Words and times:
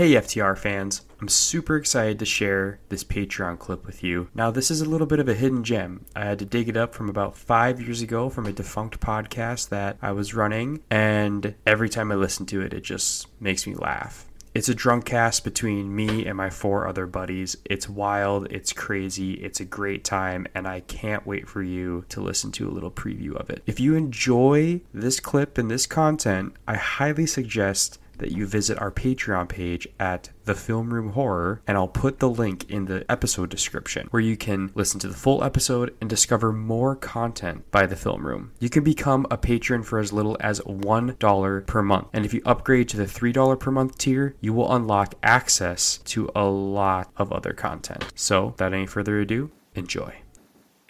Hey 0.00 0.12
FTR 0.12 0.56
fans, 0.56 1.02
I'm 1.20 1.28
super 1.28 1.76
excited 1.76 2.18
to 2.20 2.24
share 2.24 2.80
this 2.88 3.04
Patreon 3.04 3.58
clip 3.58 3.84
with 3.84 4.02
you. 4.02 4.30
Now, 4.34 4.50
this 4.50 4.70
is 4.70 4.80
a 4.80 4.88
little 4.88 5.06
bit 5.06 5.20
of 5.20 5.28
a 5.28 5.34
hidden 5.34 5.62
gem. 5.62 6.06
I 6.16 6.24
had 6.24 6.38
to 6.38 6.46
dig 6.46 6.70
it 6.70 6.76
up 6.78 6.94
from 6.94 7.10
about 7.10 7.36
five 7.36 7.82
years 7.82 8.00
ago 8.00 8.30
from 8.30 8.46
a 8.46 8.52
defunct 8.52 8.98
podcast 9.00 9.68
that 9.68 9.98
I 10.00 10.12
was 10.12 10.32
running, 10.32 10.80
and 10.90 11.54
every 11.66 11.90
time 11.90 12.10
I 12.10 12.14
listen 12.14 12.46
to 12.46 12.62
it, 12.62 12.72
it 12.72 12.80
just 12.80 13.26
makes 13.42 13.66
me 13.66 13.74
laugh. 13.74 14.26
It's 14.54 14.70
a 14.70 14.74
drunk 14.74 15.04
cast 15.04 15.44
between 15.44 15.94
me 15.94 16.24
and 16.24 16.34
my 16.34 16.48
four 16.48 16.88
other 16.88 17.06
buddies. 17.06 17.58
It's 17.66 17.86
wild, 17.86 18.50
it's 18.50 18.72
crazy, 18.72 19.34
it's 19.34 19.60
a 19.60 19.66
great 19.66 20.02
time, 20.02 20.46
and 20.54 20.66
I 20.66 20.80
can't 20.80 21.26
wait 21.26 21.46
for 21.46 21.62
you 21.62 22.06
to 22.08 22.22
listen 22.22 22.52
to 22.52 22.66
a 22.66 22.72
little 22.72 22.90
preview 22.90 23.36
of 23.36 23.50
it. 23.50 23.62
If 23.66 23.78
you 23.78 23.96
enjoy 23.96 24.80
this 24.94 25.20
clip 25.20 25.58
and 25.58 25.70
this 25.70 25.86
content, 25.86 26.54
I 26.66 26.76
highly 26.76 27.26
suggest 27.26 27.98
that 28.20 28.32
you 28.32 28.46
visit 28.46 28.78
our 28.78 28.90
Patreon 28.90 29.48
page 29.48 29.88
at 29.98 30.30
The 30.44 30.54
Film 30.54 30.94
Room 30.94 31.10
Horror, 31.10 31.62
and 31.66 31.76
I'll 31.76 31.88
put 31.88 32.18
the 32.18 32.30
link 32.30 32.70
in 32.70 32.84
the 32.84 33.04
episode 33.10 33.50
description 33.50 34.06
where 34.10 34.22
you 34.22 34.36
can 34.36 34.70
listen 34.74 35.00
to 35.00 35.08
the 35.08 35.14
full 35.14 35.42
episode 35.42 35.94
and 36.00 36.08
discover 36.08 36.52
more 36.52 36.94
content 36.94 37.70
by 37.70 37.86
The 37.86 37.96
Film 37.96 38.26
Room. 38.26 38.52
You 38.60 38.70
can 38.70 38.84
become 38.84 39.26
a 39.30 39.36
patron 39.36 39.82
for 39.82 39.98
as 39.98 40.12
little 40.12 40.36
as 40.40 40.60
$1 40.60 41.66
per 41.66 41.82
month, 41.82 42.08
and 42.12 42.24
if 42.24 42.32
you 42.32 42.42
upgrade 42.46 42.88
to 42.90 42.96
the 42.96 43.04
$3 43.04 43.58
per 43.58 43.70
month 43.70 43.98
tier, 43.98 44.36
you 44.40 44.52
will 44.52 44.72
unlock 44.72 45.14
access 45.22 45.98
to 46.04 46.30
a 46.34 46.44
lot 46.44 47.10
of 47.16 47.32
other 47.32 47.52
content. 47.52 48.04
So, 48.14 48.46
without 48.46 48.72
any 48.74 48.86
further 48.86 49.18
ado, 49.20 49.50
enjoy. 49.74 50.22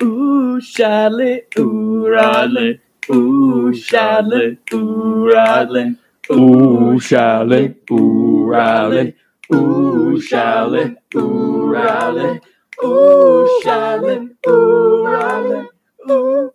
Ooh, 0.03 0.61
Charlotte, 0.61 1.53
ooh, 1.59 2.07
Rodley, 2.09 2.81
ooh, 3.11 3.75
Charlotte, 3.75 4.59
ooh, 4.73 5.31
Rodley. 5.33 5.99
Ooh, 6.33 7.01
Charlotte, 7.01 7.83
ooh, 7.91 8.45
Riley. 8.45 9.17
Ooh, 9.53 10.21
Charlotte, 10.21 10.97
ooh, 11.17 11.67
Riley. 11.67 12.41
Ooh, 12.85 13.61
Charlotte, 13.65 14.37
ooh, 14.47 15.05
Riley. 15.05 15.69
Ooh. 16.09 16.53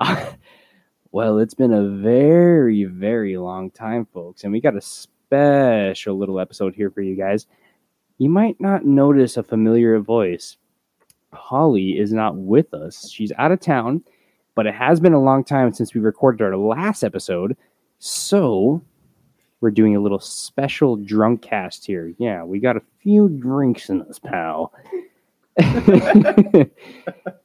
well, 1.12 1.38
it's 1.38 1.54
been 1.54 1.72
a 1.72 1.88
very, 2.02 2.84
very 2.84 3.36
long 3.36 3.70
time, 3.70 4.06
folks, 4.12 4.42
and 4.42 4.52
we 4.52 4.60
got 4.60 4.76
a 4.76 4.80
special 4.80 6.18
little 6.18 6.40
episode 6.40 6.74
here 6.74 6.90
for 6.90 7.00
you 7.00 7.16
guys. 7.16 7.46
You 8.18 8.28
might 8.28 8.60
not 8.60 8.84
notice 8.84 9.36
a 9.36 9.44
familiar 9.44 10.00
voice. 10.00 10.56
Holly 11.32 11.98
is 11.98 12.12
not 12.12 12.36
with 12.36 12.74
us. 12.74 13.08
She's 13.08 13.30
out 13.38 13.52
of 13.52 13.60
town, 13.60 14.02
but 14.54 14.66
it 14.66 14.74
has 14.74 15.00
been 15.00 15.12
a 15.12 15.20
long 15.20 15.44
time 15.44 15.72
since 15.72 15.94
we 15.94 16.00
recorded 16.00 16.42
our 16.42 16.56
last 16.56 17.02
episode. 17.02 17.56
So 17.98 18.82
we're 19.60 19.70
doing 19.70 19.96
a 19.96 20.00
little 20.00 20.20
special 20.20 20.96
drunk 20.96 21.42
cast 21.42 21.86
here. 21.86 22.12
Yeah, 22.18 22.44
we 22.44 22.60
got 22.60 22.76
a 22.76 22.82
few 23.02 23.28
drinks 23.28 23.88
in 23.88 24.02
us, 24.02 24.18
pal. 24.18 24.72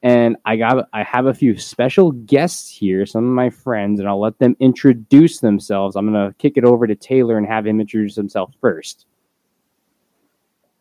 and 0.02 0.36
I 0.44 0.56
got 0.56 0.88
I 0.92 1.04
have 1.04 1.26
a 1.26 1.34
few 1.34 1.56
special 1.56 2.10
guests 2.12 2.68
here, 2.68 3.06
some 3.06 3.24
of 3.24 3.30
my 3.30 3.50
friends, 3.50 4.00
and 4.00 4.08
I'll 4.08 4.20
let 4.20 4.38
them 4.38 4.56
introduce 4.58 5.38
themselves. 5.38 5.94
I'm 5.94 6.06
gonna 6.06 6.34
kick 6.38 6.56
it 6.56 6.64
over 6.64 6.86
to 6.86 6.96
Taylor 6.96 7.38
and 7.38 7.46
have 7.46 7.66
him 7.66 7.80
introduce 7.80 8.16
himself 8.16 8.52
first. 8.60 9.06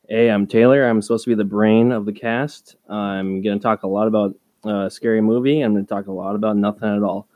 Hey, 0.09 0.31
I'm 0.31 0.47
Taylor. 0.47 0.89
I'm 0.89 1.03
supposed 1.03 1.25
to 1.25 1.29
be 1.29 1.35
the 1.35 1.43
brain 1.43 1.91
of 1.91 2.05
the 2.05 2.13
cast. 2.13 2.77
I'm 2.89 3.43
gonna 3.43 3.59
talk 3.59 3.83
a 3.83 3.87
lot 3.87 4.07
about 4.07 4.35
uh, 4.65 4.85
a 4.85 4.89
scary 4.89 5.21
movie. 5.21 5.61
I'm 5.61 5.73
gonna 5.73 5.85
talk 5.85 6.07
a 6.07 6.11
lot 6.11 6.35
about 6.35 6.57
nothing 6.57 6.95
at 6.95 7.03
all. 7.03 7.27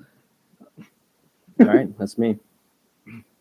All 1.60 1.66
right, 1.68 1.98
that's 1.98 2.18
me. 2.18 2.38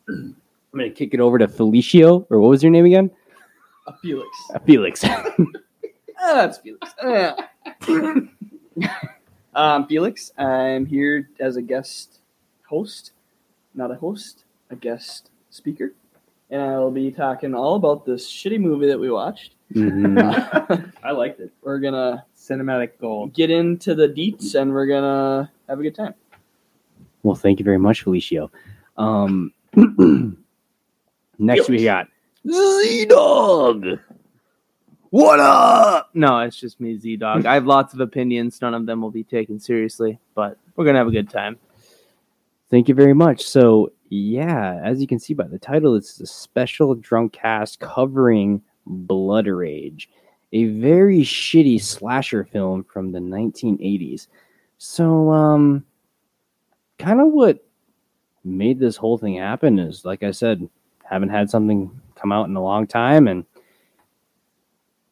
I'm 0.09 0.37
gonna 0.73 0.91
kick 0.91 1.15
it 1.15 1.21
over 1.21 1.39
to 1.39 1.49
Felicio, 1.49 2.27
or 2.31 2.41
what 2.41 2.49
was 2.49 2.63
your 2.63 2.73
name 2.73 2.87
again? 2.87 3.11
Felix. 4.01 4.29
Uh, 4.55 4.59
Felix. 4.61 5.05
Ah, 6.25 6.35
that's 6.35 6.59
Felix. 6.59 6.89
Ah. 7.03 7.51
um, 9.55 9.87
Felix, 9.89 10.31
I'm 10.39 10.87
here 10.87 11.29
as 11.41 11.57
a 11.57 11.63
guest 11.63 12.21
host, 12.65 13.11
not 13.75 13.91
a 13.91 13.97
host, 13.97 14.45
a 14.71 14.77
guest 14.77 15.31
speaker. 15.51 15.95
And 16.49 16.63
I'll 16.63 16.93
be 16.93 17.11
talking 17.11 17.57
all 17.57 17.75
about 17.75 18.07
this 18.07 18.31
shitty 18.31 18.61
movie 18.61 18.87
that 18.87 19.01
we 19.01 19.11
watched. 19.11 19.57
Mhm. 19.75 20.93
I 21.03 21.11
liked 21.11 21.41
it. 21.41 21.51
We're 21.61 21.81
gonna 21.81 22.25
Cinematic 22.43 22.99
gold. 23.01 23.33
get 23.35 23.51
into 23.51 23.95
the 23.95 24.09
deets 24.09 24.57
and 24.57 24.73
we're 24.73 24.87
gonna 24.87 25.51
have 25.69 25.79
a 25.79 25.83
good 25.83 25.95
time. 25.95 26.15
Well, 27.23 27.37
thank 27.37 27.61
you 27.61 27.65
very 27.65 27.79
much, 27.79 28.05
Felicio. 28.05 28.51
Um, 28.97 29.53
next 31.39 31.69
we 31.69 31.85
got 31.85 32.09
Z 32.45 33.07
Dog. 33.07 33.87
What 35.11 35.39
up? 35.39 36.11
No, 36.15 36.41
it's 36.41 36.57
just 36.57 36.81
me, 36.81 36.99
Z 36.99 37.19
Dog. 37.19 37.47
I 37.47 37.55
have 37.55 37.67
lots 37.67 37.95
of 37.95 38.01
opinions. 38.01 38.61
None 38.61 38.75
of 38.75 38.87
them 38.87 39.03
will 39.03 39.13
be 39.13 39.23
taken 39.23 39.61
seriously, 39.61 40.19
but 40.35 40.59
we're 40.75 40.85
gonna 40.85 40.99
have 40.99 41.07
a 41.07 41.13
good 41.13 41.31
time. 41.31 41.59
Thank 42.73 42.89
you 42.89 42.95
very 42.97 43.15
much. 43.15 43.47
So, 43.47 43.93
yeah, 44.09 44.81
as 44.83 45.01
you 45.01 45.07
can 45.07 45.21
see 45.21 45.35
by 45.35 45.47
the 45.47 45.61
title, 45.61 45.95
it's 45.95 46.19
a 46.21 46.27
special 46.27 46.97
drunk 46.97 47.35
cast 47.35 47.79
covering 47.79 48.63
Blood 48.85 49.47
Rage, 49.47 50.09
a 50.53 50.67
very 50.67 51.21
shitty 51.21 51.81
slasher 51.83 52.45
film 52.45 52.85
from 52.85 53.13
the 53.13 53.19
1980s. 53.19 54.27
So, 54.79 55.31
um, 55.31 55.85
kind 56.99 57.21
of 57.21 57.29
what 57.29 57.65
made 58.45 58.79
this 58.79 58.97
whole 58.97 59.19
thing 59.19 59.37
happen 59.37 59.79
is, 59.79 60.05
like 60.05 60.23
I 60.23 60.33
said, 60.33 60.69
haven't 61.05 61.31
had 61.31 61.51
something 61.51 61.91
come 62.15 62.33
out 62.33 62.49
in 62.49 62.57
a 62.57 62.63
long 62.63 62.87
time, 62.87 63.29
and 63.29 63.45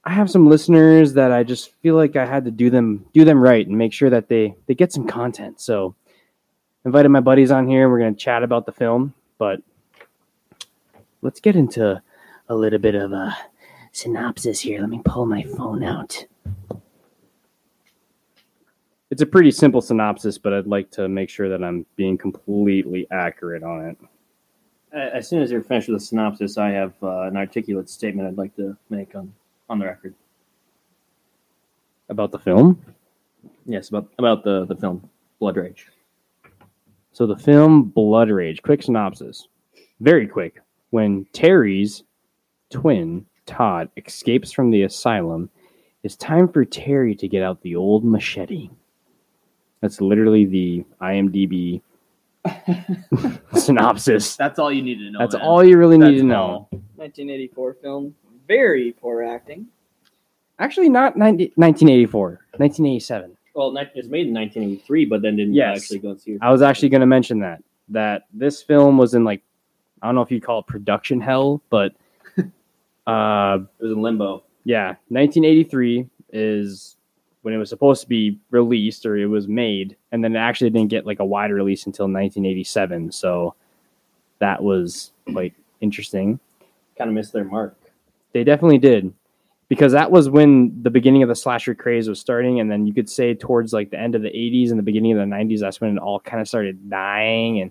I 0.05 0.13
have 0.13 0.31
some 0.31 0.49
listeners 0.49 1.15
that 1.15 1.31
I 1.31 1.43
just 1.43 1.73
feel 1.83 1.95
like 1.95 2.17
I 2.17 2.27
had 2.27 2.45
to 2.47 2.51
do 2.51 2.71
them 2.71 3.07
do 3.13 3.25
them 3.25 3.41
right 3.41 3.67
and 3.67 3.77
make 3.77 3.93
sure 3.93 4.11
that 4.11 4.29
they 4.29 4.55
they 4.67 4.75
get 4.75 4.93
some 4.93 5.07
content. 5.07 5.61
So 5.61 5.95
invited 6.85 7.11
my 7.11 7.21
buddies 7.21 7.51
on 7.51 7.69
here 7.69 7.83
and 7.85 7.93
we're 7.93 8.11
to 8.11 8.15
chat 8.15 8.43
about 8.43 8.67
the 8.67 8.73
film, 8.73 9.15
but 9.39 9.63
let's 11.21 11.41
get 11.41 11.55
into 11.55 12.03
a 12.49 12.55
little 12.55 12.79
bit 12.79 12.95
of 12.95 13.13
a 13.13 13.37
synopsis 13.93 14.61
here. 14.61 14.81
Let 14.81 14.91
me 14.91 15.01
pull 15.05 15.27
my 15.27 15.43
phone 15.43 15.83
out. 15.83 16.25
It's 19.11 19.23
a 19.23 19.27
pretty 19.27 19.51
simple 19.51 19.81
synopsis, 19.81 20.39
but 20.39 20.53
I'd 20.53 20.67
like 20.67 20.91
to 20.93 21.09
make 21.09 21.31
sure 21.31 21.49
that 21.49 21.65
I'm 21.65 21.85
being 21.97 22.17
completely 22.17 23.09
accurate 23.11 23.65
on 23.65 23.87
it. 23.87 23.99
As 24.93 25.29
soon 25.29 25.43
as 25.43 25.51
you're 25.51 25.63
finished 25.63 25.89
with 25.89 26.01
the 26.01 26.05
synopsis, 26.05 26.59
I 26.59 26.71
have 26.71 26.95
uh, 27.03 27.23
an 27.23 27.37
articulate 27.37 27.89
statement 27.89 28.29
I'd 28.29 28.39
like 28.39 28.55
to 28.57 28.77
make 28.89 29.15
on 29.15 29.33
on 29.69 29.79
the 29.79 29.87
record. 29.87 30.15
About 32.09 32.33
the 32.33 32.39
film? 32.39 32.81
Yes, 33.67 33.89
about 33.89 34.09
about 34.19 34.43
the 34.43 34.65
the 34.67 34.77
film 34.77 35.09
Blood 35.39 35.57
Rage. 35.57 35.87
So 37.13 37.27
the 37.27 37.37
film 37.37 37.85
Blood 37.85 38.31
Rage, 38.31 38.63
quick 38.63 38.83
synopsis. 38.83 39.49
Very 40.01 40.27
quick. 40.27 40.61
When 40.91 41.25
Terry's 41.33 42.05
twin, 42.71 43.27
Todd, 43.47 43.91
escapes 43.97 44.53
from 44.53 44.71
the 44.71 44.83
asylum, 44.83 45.51
it's 46.03 46.17
time 46.17 46.49
for 46.49 46.65
Terry 46.65 47.15
to 47.17 47.29
get 47.29 47.43
out 47.43 47.63
the 47.63 47.77
old 47.77 48.05
machete. 48.05 48.71
That's 49.81 50.01
literally 50.01 50.45
the 50.45 50.85
IMDb 51.01 51.81
synopsis. 53.55 54.37
That's 54.37 54.59
all 54.59 54.73
you 54.73 54.83
need 54.83 54.99
to 54.99 55.11
know. 55.11 55.19
That's 55.19 55.35
man. 55.35 55.43
all 55.43 55.65
you 55.65 55.77
really 55.79 55.99
need 55.99 56.13
That's 56.15 56.21
to 56.23 56.27
know. 56.27 56.69
1984 56.97 57.75
film, 57.75 58.15
very 58.47 58.93
poor 58.93 59.23
acting. 59.23 59.67
Actually, 60.59 60.89
not 60.91 61.17
90, 61.17 61.53
1984, 61.55 62.29
1987. 62.57 63.37
Well, 63.55 63.73
ni- 63.73 63.81
it 63.81 63.91
was 63.97 64.09
made 64.09 64.27
in 64.29 64.35
1983, 64.35 65.05
but 65.07 65.23
then 65.23 65.37
didn't 65.37 65.55
Yes. 65.55 65.79
actually 65.83 65.99
go 66.01 66.15
through. 66.15 66.39
I 66.41 66.51
was 66.53 66.63
actually 66.63 66.91
going 66.91 67.01
to 67.01 67.07
mention 67.07 67.41
that 67.41 67.63
that 67.89 68.23
this 68.33 68.63
film 68.63 68.97
was 68.99 69.15
in 69.15 69.25
like 69.25 69.43
I 70.03 70.07
don't 70.07 70.15
know 70.15 70.23
if 70.23 70.31
you'd 70.31 70.43
call 70.45 70.61
it 70.61 70.67
production 70.67 71.21
hell, 71.21 71.61
but 71.71 71.93
uh, 73.07 73.59
It 73.79 73.83
was 73.85 73.93
in 73.93 74.03
limbo. 74.03 74.43
yeah, 74.65 74.89
1983 75.09 76.07
is 76.33 76.97
when 77.43 77.55
it 77.55 77.59
was 77.59 77.69
supposed 77.71 78.03
to 78.03 78.09
be 78.09 78.39
released 78.51 79.07
or 79.07 79.17
it 79.17 79.27
was 79.27 79.49
made, 79.49 79.97
and 80.13 80.23
then 80.23 80.37
it 80.37 80.39
actually 80.39 80.71
didn't 80.71 80.91
get 80.91 81.07
like 81.07 81.21
a 81.21 81.25
wide 81.25 81.51
release 81.51 81.87
until 81.87 82.05
1987. 82.05 83.13
So 83.13 83.55
that 84.41 84.63
was 84.63 85.13
like 85.27 85.55
interesting. 85.81 86.39
Kind 86.99 87.09
of 87.09 87.15
missed 87.15 87.33
their 87.33 87.45
mark. 87.45 87.77
They 88.33 88.45
definitely 88.45 88.79
did. 88.79 89.13
Because 89.69 89.93
that 89.93 90.11
was 90.11 90.29
when 90.29 90.83
the 90.83 90.91
beginning 90.91 91.23
of 91.23 91.29
the 91.29 91.35
slasher 91.37 91.75
craze 91.77 92.09
was 92.09 92.19
starting, 92.21 92.59
and 92.61 92.69
then 92.71 92.87
you 92.87 92.93
could 92.93 93.09
say 93.09 93.35
towards 93.35 93.73
like 93.73 93.91
the 93.91 93.99
end 94.01 94.15
of 94.17 94.23
the 94.23 94.29
80s 94.29 94.71
and 94.71 94.79
the 94.79 94.83
beginning 94.83 95.13
of 95.13 95.19
the 95.19 95.33
90s, 95.35 95.61
that's 95.61 95.81
when 95.81 95.97
it 95.97 96.01
all 96.01 96.19
kind 96.21 96.41
of 96.41 96.49
started 96.49 96.91
dying, 96.91 97.61
and 97.61 97.71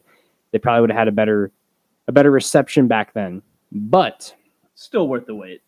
they 0.52 0.60
probably 0.60 0.82
would 0.82 0.90
have 0.92 0.98
had 1.00 1.08
a 1.10 1.12
better 1.12 1.52
a 2.08 2.12
better 2.14 2.32
reception 2.32 2.88
back 2.88 3.14
then. 3.14 3.42
But 3.72 4.34
Still 4.80 5.10
worth 5.10 5.26
the 5.26 5.36
wait. 5.36 5.62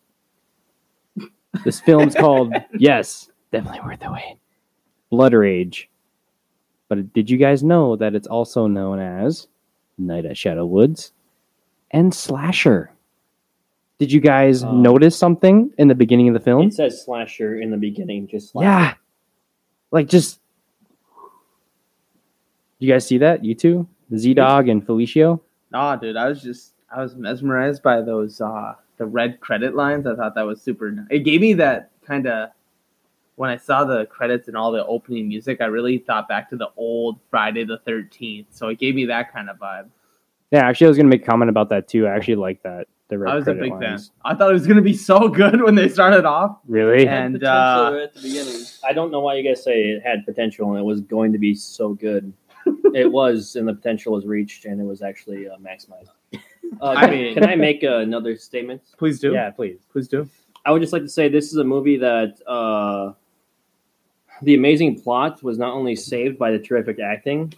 this 1.64 1.80
film's 1.80 2.14
called 2.14 2.54
yes, 2.78 3.30
definitely 3.52 3.80
worth 3.84 4.00
the 4.00 4.10
wait. 4.10 4.38
Blood 5.10 5.34
Rage. 5.34 5.90
But 6.88 7.12
did 7.12 7.28
you 7.28 7.36
guys 7.36 7.62
know 7.62 7.94
that 7.96 8.14
it's 8.14 8.26
also 8.26 8.66
known 8.66 8.98
as 9.00 9.48
Night 9.98 10.24
at 10.24 10.38
Shadow 10.38 10.64
Woods, 10.64 11.12
and 11.90 12.14
slasher. 12.14 12.90
Did 13.98 14.10
you 14.10 14.20
guys 14.20 14.64
Um, 14.64 14.80
notice 14.80 15.14
something 15.14 15.70
in 15.76 15.88
the 15.88 15.94
beginning 15.94 16.28
of 16.28 16.34
the 16.34 16.40
film? 16.40 16.68
It 16.68 16.72
says 16.72 17.04
slasher 17.04 17.60
in 17.60 17.70
the 17.70 17.76
beginning, 17.76 18.28
just 18.28 18.52
slasher. 18.52 18.66
Yeah. 18.66 18.94
Like 19.90 20.08
just 20.08 20.40
You 22.78 22.90
guys 22.90 23.06
see 23.06 23.18
that? 23.18 23.44
You 23.44 23.54
two? 23.54 23.86
Z 24.16 24.32
Dog 24.32 24.68
and 24.70 24.84
Felicio? 24.86 25.40
Nah, 25.70 25.96
dude, 25.96 26.16
I 26.16 26.28
was 26.28 26.42
just 26.42 26.72
I 26.90 27.02
was 27.02 27.14
mesmerized 27.14 27.82
by 27.82 28.00
those 28.00 28.40
uh 28.40 28.72
the 28.96 29.06
red 29.06 29.40
credit 29.40 29.74
lines. 29.74 30.06
I 30.06 30.14
thought 30.14 30.34
that 30.34 30.42
was 30.42 30.60
super. 30.60 30.94
It 31.10 31.20
gave 31.20 31.40
me 31.40 31.54
that 31.54 31.90
kind 32.06 32.26
of 32.26 32.50
when 33.36 33.50
I 33.50 33.56
saw 33.56 33.84
the 33.84 34.06
credits 34.06 34.48
and 34.48 34.56
all 34.56 34.72
the 34.72 34.84
opening 34.86 35.28
music. 35.28 35.60
I 35.60 35.66
really 35.66 35.98
thought 35.98 36.28
back 36.28 36.48
to 36.50 36.56
the 36.56 36.68
old 36.76 37.18
Friday 37.30 37.64
the 37.64 37.78
Thirteenth. 37.78 38.48
So 38.50 38.68
it 38.68 38.78
gave 38.78 38.94
me 38.94 39.06
that 39.06 39.32
kind 39.32 39.50
of 39.50 39.58
vibe. 39.58 39.88
Yeah, 40.50 40.66
actually 40.66 40.86
I 40.86 40.88
was 40.88 40.96
gonna 40.96 41.08
make 41.08 41.22
a 41.22 41.26
comment 41.26 41.48
about 41.48 41.68
that 41.70 41.88
too. 41.88 42.06
I 42.06 42.14
actually 42.14 42.36
like 42.36 42.62
that. 42.62 42.86
The 43.08 43.18
red 43.18 43.32
I 43.32 43.34
was 43.34 43.48
a 43.48 43.54
big 43.54 43.72
lines. 43.72 44.08
fan. 44.08 44.16
I 44.24 44.34
thought 44.34 44.50
it 44.50 44.54
was 44.54 44.66
gonna 44.66 44.82
be 44.82 44.94
so 44.94 45.28
good 45.28 45.62
when 45.62 45.74
they 45.74 45.88
started 45.88 46.24
off. 46.24 46.58
Really? 46.66 47.06
And, 47.06 47.42
uh, 47.42 47.90
right 47.92 48.02
at 48.02 48.14
the 48.14 48.22
beginning. 48.22 48.62
I 48.84 48.92
don't 48.92 49.10
know 49.10 49.20
why 49.20 49.34
you 49.36 49.48
guys 49.48 49.62
say 49.62 49.82
it 49.82 50.02
had 50.02 50.24
potential 50.24 50.70
and 50.70 50.78
it 50.78 50.84
was 50.84 51.00
going 51.00 51.32
to 51.32 51.38
be 51.38 51.54
so 51.54 51.94
good. 51.94 52.32
it 52.94 53.10
was, 53.10 53.56
and 53.56 53.66
the 53.66 53.74
potential 53.74 54.12
was 54.12 54.26
reached, 54.26 54.64
and 54.64 54.80
it 54.80 54.84
was 54.84 55.02
actually 55.02 55.48
uh, 55.48 55.56
maximized. 55.56 56.10
Uh, 56.80 56.88
I 56.96 57.00
can, 57.02 57.10
mean- 57.10 57.34
can 57.34 57.44
I 57.48 57.56
make 57.56 57.84
uh, 57.84 57.98
another 57.98 58.36
statement? 58.36 58.82
Please 58.96 59.20
do. 59.20 59.32
Yeah, 59.32 59.50
please. 59.50 59.80
please 59.90 60.08
do. 60.08 60.28
I 60.64 60.70
would 60.70 60.80
just 60.80 60.92
like 60.92 61.02
to 61.02 61.08
say 61.08 61.28
this 61.28 61.50
is 61.50 61.56
a 61.56 61.64
movie 61.64 61.96
that 61.98 62.36
uh, 62.46 63.12
the 64.42 64.54
amazing 64.54 65.00
plot 65.00 65.42
was 65.42 65.58
not 65.58 65.72
only 65.72 65.96
saved 65.96 66.38
by 66.38 66.50
the 66.52 66.58
terrific 66.58 67.00
acting, 67.00 67.52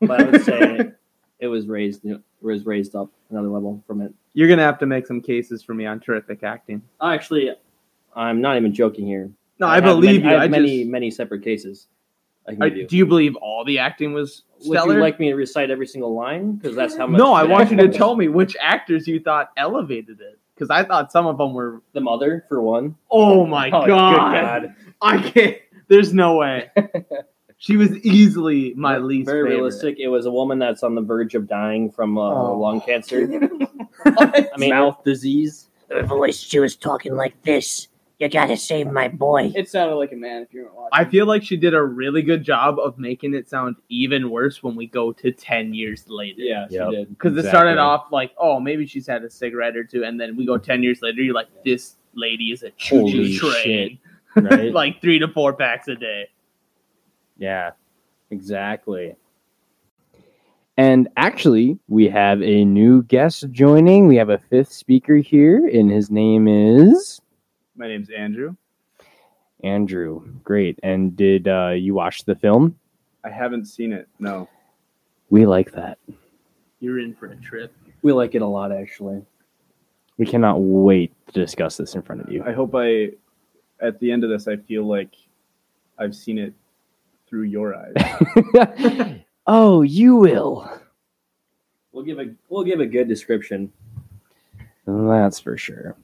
but 0.00 0.20
I 0.20 0.24
would 0.24 0.44
say 0.44 0.92
it 1.40 1.48
was 1.48 1.66
raised 1.66 2.04
it 2.04 2.20
was 2.40 2.64
raised 2.64 2.94
up 2.94 3.10
another 3.30 3.48
level 3.48 3.82
from 3.86 4.00
it. 4.00 4.14
You're 4.34 4.48
gonna 4.48 4.62
have 4.62 4.78
to 4.78 4.86
make 4.86 5.06
some 5.06 5.20
cases 5.20 5.62
for 5.62 5.74
me 5.74 5.86
on 5.86 6.00
terrific 6.00 6.42
acting. 6.42 6.82
Actually, 7.02 7.50
I'm 8.14 8.40
not 8.40 8.56
even 8.56 8.72
joking 8.72 9.06
here. 9.06 9.30
No, 9.58 9.66
I, 9.66 9.76
have 9.76 9.84
believe 9.84 10.22
many, 10.22 10.32
you. 10.32 10.36
I 10.36 10.38
I 10.38 10.42
have 10.42 10.50
many 10.50 10.78
just, 10.80 10.90
many 10.90 11.10
separate 11.10 11.42
cases. 11.42 11.86
I 12.48 12.52
can 12.52 12.62
I- 12.62 12.66
you. 12.66 12.86
do 12.86 12.96
you 12.96 13.06
believe 13.06 13.36
all 13.36 13.64
the 13.64 13.78
acting 13.78 14.12
was 14.12 14.42
stellar? 14.60 14.86
Would 14.88 14.94
you 14.96 15.00
like 15.00 15.18
me 15.20 15.28
to 15.30 15.34
recite 15.34 15.70
every 15.70 15.86
single 15.86 16.14
line? 16.14 16.52
Because 16.56 16.76
that's 16.76 16.96
how 16.96 17.06
much. 17.06 17.18
no, 17.18 17.32
I 17.32 17.44
want 17.44 17.70
you 17.70 17.76
to 17.78 17.88
tell 17.88 18.16
me 18.16 18.28
which 18.28 18.56
actors 18.60 19.06
you 19.08 19.20
thought 19.20 19.50
elevated 19.56 20.20
it. 20.20 20.38
Because 20.54 20.70
I 20.70 20.84
thought 20.84 21.10
some 21.10 21.26
of 21.26 21.36
them 21.38 21.52
were. 21.52 21.82
the 21.94 22.00
mother 22.00 22.44
for 22.48 22.62
one. 22.62 22.96
Oh 23.10 23.44
my 23.46 23.68
Oh, 23.70 23.86
god. 23.86 24.62
God. 24.62 24.74
I 25.02 25.18
can't. 25.30 25.56
There's 25.88 26.14
no 26.14 26.36
way. 26.36 26.70
she 27.58 27.76
was 27.76 27.96
easily 28.04 28.72
my 28.74 28.98
least 28.98 29.26
Very 29.26 29.40
favorite. 29.44 29.54
realistic. 29.56 29.96
It 29.98 30.08
was 30.08 30.26
a 30.26 30.30
woman 30.30 30.58
that's 30.60 30.82
on 30.82 30.94
the 30.94 31.00
verge 31.02 31.34
of 31.34 31.48
dying 31.48 31.90
from 31.90 32.16
uh, 32.18 32.22
Oh. 32.30 32.58
lung 32.58 32.80
cancer. 32.82 33.28
I 34.04 34.46
mean, 34.58 34.70
Mouth 34.70 35.02
disease. 35.04 35.68
Her 35.90 36.02
voice, 36.04 36.38
she 36.38 36.58
was 36.60 36.76
talking 36.76 37.14
like 37.16 37.40
this. 37.42 37.88
You 38.24 38.30
gotta 38.30 38.56
save 38.56 38.90
my 38.90 39.08
boy. 39.08 39.52
It 39.54 39.68
sounded 39.68 39.96
like 39.96 40.12
a 40.12 40.16
man 40.16 40.40
if 40.42 40.54
you 40.54 40.62
weren't 40.62 40.74
watching. 40.74 40.88
I 40.92 41.04
feel 41.04 41.26
like 41.26 41.42
she 41.42 41.58
did 41.58 41.74
a 41.74 41.82
really 41.82 42.22
good 42.22 42.42
job 42.42 42.78
of 42.78 42.98
making 42.98 43.34
it 43.34 43.50
sound 43.50 43.76
even 43.90 44.30
worse 44.30 44.62
when 44.62 44.74
we 44.76 44.86
go 44.86 45.12
to 45.12 45.30
10 45.30 45.74
years 45.74 46.08
later. 46.08 46.40
yeah, 46.40 46.66
Yep. 46.70 46.90
she 46.90 46.96
did. 46.96 47.08
Because 47.10 47.36
it 47.36 47.46
started 47.46 47.76
off 47.76 48.06
like, 48.10 48.32
oh, 48.38 48.58
maybe 48.60 48.86
she's 48.86 49.06
had 49.06 49.24
a 49.24 49.30
cigarette 49.30 49.76
or 49.76 49.84
two, 49.84 50.04
and 50.04 50.18
then 50.18 50.36
we 50.38 50.46
go 50.46 50.56
10 50.56 50.82
years 50.82 51.02
later, 51.02 51.20
you're 51.20 51.34
like, 51.34 51.48
this 51.66 51.96
lady 52.14 52.50
is 52.50 52.62
a 52.62 52.70
choo 52.70 53.00
Holy 53.00 53.36
choo 53.36 53.52
train. 53.52 53.98
Right? 54.36 54.72
like 54.72 55.00
three 55.02 55.18
to 55.18 55.28
four 55.28 55.52
packs 55.52 55.86
a 55.88 55.94
day. 55.94 56.28
Yeah, 57.36 57.72
exactly. 58.30 59.14
And 60.76 61.08
actually, 61.16 61.78
we 61.88 62.08
have 62.08 62.42
a 62.42 62.64
new 62.64 63.02
guest 63.04 63.44
joining. 63.52 64.08
We 64.08 64.16
have 64.16 64.30
a 64.30 64.38
fifth 64.38 64.72
speaker 64.72 65.16
here, 65.18 65.68
and 65.68 65.90
his 65.90 66.10
name 66.10 66.48
is 66.48 67.20
My 67.76 67.88
name's 67.88 68.10
Andrew. 68.10 68.54
Andrew. 69.62 70.24
Great. 70.44 70.78
And 70.82 71.16
did 71.16 71.48
uh, 71.48 71.70
you 71.70 71.94
watch 71.94 72.24
the 72.24 72.36
film? 72.36 72.78
I 73.24 73.30
haven't 73.30 73.66
seen 73.66 73.92
it. 73.92 74.08
No. 74.18 74.48
We 75.30 75.46
like 75.46 75.72
that. 75.72 75.98
You're 76.80 77.00
in 77.00 77.14
for 77.14 77.26
a 77.26 77.36
trip. 77.36 77.74
We 78.02 78.12
like 78.12 78.34
it 78.34 78.42
a 78.42 78.46
lot, 78.46 78.70
actually. 78.70 79.22
We 80.18 80.26
cannot 80.26 80.58
wait 80.58 81.12
to 81.28 81.32
discuss 81.32 81.76
this 81.76 81.94
in 81.94 82.02
front 82.02 82.20
of 82.20 82.30
you. 82.30 82.44
I 82.44 82.52
hope 82.52 82.74
I, 82.74 83.10
at 83.80 83.98
the 83.98 84.12
end 84.12 84.22
of 84.22 84.30
this, 84.30 84.46
I 84.46 84.56
feel 84.56 84.86
like 84.86 85.14
I've 85.98 86.14
seen 86.14 86.38
it 86.38 86.52
through 87.26 87.44
your 87.44 87.74
eyes. 87.74 89.20
oh, 89.46 89.82
you 89.82 90.16
will. 90.16 90.70
We'll 91.92 92.04
give 92.04 92.18
a 92.18 92.26
we'll 92.48 92.64
give 92.64 92.80
a 92.80 92.86
good 92.86 93.08
description. 93.08 93.72
That's 94.86 95.40
for 95.40 95.56
sure. 95.56 95.96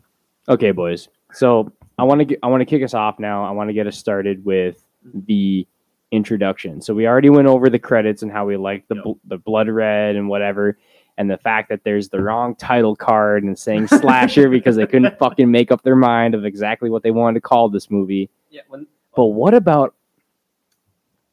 Okay, 0.49 0.71
boys. 0.71 1.09
So 1.33 1.73
I 1.99 2.05
want 2.05 2.29
to 2.29 2.39
I 2.43 2.47
want 2.49 2.61
to 2.61 2.65
kick 2.65 2.83
us 2.83 2.95
off 2.95 3.19
now. 3.19 3.45
I 3.45 3.51
want 3.51 3.69
to 3.69 3.75
get 3.75 3.87
us 3.87 3.97
started 3.99 4.45
with 4.45 4.83
the 5.15 5.67
introduction. 6.11 6.81
So 6.83 6.93
we 6.95 7.07
already 7.07 7.31
went 7.31 7.47
over 7.47 7.69
the 7.69 7.79
credits 7.79 8.23
and 8.23 8.33
how 8.33 8.45
we 8.47 8.57
like 8.57 8.87
the 8.89 8.97
Yep. 8.97 9.05
bl- 9.05 9.13
the 9.25 9.39
blood 9.39 9.69
red 9.69 10.17
and 10.17 10.29
whatever, 10.29 10.77
and 11.17 11.31
the 11.31 11.39
fact 11.39 11.69
that 11.69 11.85
there's 11.85 12.09
the 12.09 12.21
wrong 12.21 12.55
title 12.57 12.97
card 12.97 13.45
and 13.45 13.57
saying 13.59 13.87
slasher 13.87 14.49
because 14.51 14.77
they 14.77 14.87
couldn't 14.87 15.19
fucking 15.19 15.51
make 15.51 15.71
up 15.71 15.83
their 15.83 15.97
mind 15.97 16.35
of 16.35 16.45
exactly 16.45 16.91
what 16.91 17.03
they 17.03 17.11
wanted 17.13 17.35
to 17.35 17.41
call 17.41 17.69
this 17.69 17.91
movie. 17.91 18.29
Yeah, 18.51 18.63
when 18.69 18.87
But 19.15 19.27
what 19.27 19.55
about? 19.55 19.95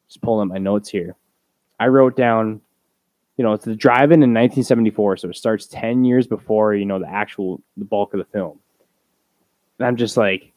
Just 0.07 0.21
pulling 0.21 0.47
up 0.47 0.53
my 0.53 0.59
notes 0.59 0.89
here. 0.89 1.15
I 1.79 1.87
wrote 1.87 2.15
down, 2.15 2.61
you 3.35 3.43
know, 3.43 3.53
it's 3.53 3.65
the 3.65 3.75
drive-in 3.75 4.23
in 4.23 4.33
1974, 4.33 5.17
so 5.17 5.29
it 5.29 5.35
starts 5.35 5.65
10 5.67 6.05
years 6.05 6.27
before 6.27 6.75
you 6.75 6.85
know 6.85 6.99
the 6.99 7.09
actual 7.09 7.61
the 7.75 7.83
bulk 7.85 8.13
of 8.13 8.19
the 8.19 8.25
film. 8.25 8.59
And 9.79 9.87
I'm 9.87 9.95
just 9.95 10.17
like, 10.17 10.53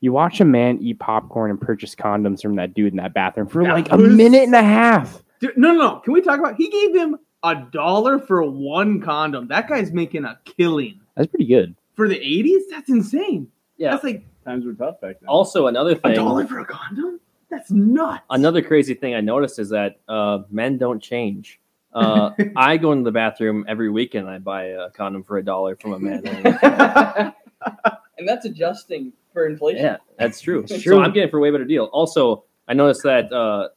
you 0.00 0.12
watch 0.12 0.40
a 0.40 0.44
man 0.44 0.78
eat 0.80 0.98
popcorn 0.98 1.50
and 1.50 1.60
purchase 1.60 1.94
condoms 1.94 2.42
from 2.42 2.56
that 2.56 2.74
dude 2.74 2.92
in 2.92 2.96
that 2.96 3.14
bathroom 3.14 3.46
for 3.46 3.62
That 3.62 3.72
like 3.72 3.92
a 3.92 3.98
minute 3.98 4.42
and 4.42 4.54
a 4.54 4.62
half. 4.62 5.22
Dude, 5.40 5.56
no, 5.56 5.72
no, 5.72 5.78
no. 5.78 5.96
Can 6.00 6.12
we 6.12 6.20
talk 6.20 6.38
about? 6.38 6.56
He 6.56 6.68
gave 6.68 6.94
him 6.94 7.18
a 7.42 7.54
dollar 7.54 8.18
for 8.18 8.42
one 8.42 9.00
condom. 9.00 9.48
That 9.48 9.68
guy's 9.68 9.92
making 9.92 10.24
a 10.24 10.38
killing 10.44 11.00
That's 11.16 11.28
pretty 11.28 11.46
good. 11.46 11.74
for 11.94 12.08
the 12.08 12.16
'80s. 12.18 12.62
That's 12.70 12.88
insane. 12.88 13.48
yeah. 13.76 13.90
That's 13.92 14.04
like 14.04 14.24
Times 14.44 14.64
were 14.66 14.74
tough 14.74 15.00
back 15.00 15.20
then. 15.20 15.28
Also, 15.28 15.68
another 15.68 15.94
thing, 15.94 16.12
a 16.12 16.14
dollar 16.16 16.46
for 16.46 16.58
a 16.58 16.64
condom. 16.64 17.20
That's 17.48 17.70
nuts. 17.70 18.24
another 18.30 18.62
crazy 18.62 18.94
thing 18.94 19.14
I 19.14 19.20
noticed 19.20 19.58
is 19.58 19.70
that 19.70 20.00
uh, 20.08 20.40
men 20.50 20.78
don't 20.78 21.00
change. 21.00 21.60
Uh, 21.92 22.30
I 22.56 22.76
go 22.76 22.92
into 22.92 23.04
the 23.04 23.12
bathroom 23.12 23.64
every 23.68 23.90
weekend. 23.90 24.28
I 24.28 24.38
buy 24.38 24.64
a 24.64 24.90
condom 24.90 25.22
for 25.22 25.38
a 25.38 25.44
dollar 25.44 25.76
from 25.76 25.92
a 25.92 25.98
man. 25.98 26.22
and 28.18 28.28
that's 28.28 28.44
adjusting 28.46 29.12
for 29.32 29.46
inflation. 29.46 29.82
yeah, 29.82 29.96
that's 30.18 30.40
true. 30.40 30.60
It's 30.68 30.82
So. 30.82 31.00
I'm 31.00 31.12
getting 31.12 31.30
for 31.30 31.38
a 31.38 31.40
way 31.40 31.50
better 31.50 31.64
deal. 31.64 31.84
Also, 31.86 32.44
I 32.68 32.74
noticed 32.74 33.02
that 33.04 33.32
uh, 33.32 33.68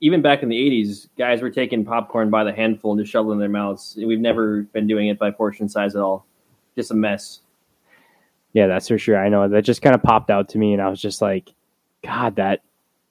even 0.00 0.22
back 0.22 0.42
in 0.42 0.48
the 0.48 0.56
'80s, 0.56 1.08
guys 1.16 1.42
were 1.42 1.50
taking 1.50 1.84
popcorn 1.84 2.30
by 2.30 2.44
the 2.44 2.52
handful 2.52 2.92
and 2.92 3.00
just 3.00 3.12
shoveling 3.12 3.36
in 3.36 3.40
their 3.40 3.48
mouths. 3.48 3.96
We've 3.96 4.20
never 4.20 4.62
been 4.62 4.86
doing 4.86 5.08
it 5.08 5.18
by 5.18 5.30
portion 5.30 5.68
size 5.68 5.94
at 5.96 6.02
all. 6.02 6.26
Just 6.76 6.90
a 6.90 6.94
mess. 6.94 7.40
Yeah, 8.52 8.66
that's 8.66 8.88
for 8.88 8.98
sure. 8.98 9.18
I 9.18 9.28
know 9.28 9.48
that 9.48 9.62
just 9.62 9.82
kind 9.82 9.94
of 9.94 10.02
popped 10.02 10.30
out 10.30 10.48
to 10.50 10.58
me, 10.58 10.72
and 10.72 10.82
I 10.82 10.88
was 10.88 11.00
just 11.00 11.20
like, 11.20 11.52
God, 12.04 12.36
that 12.36 12.62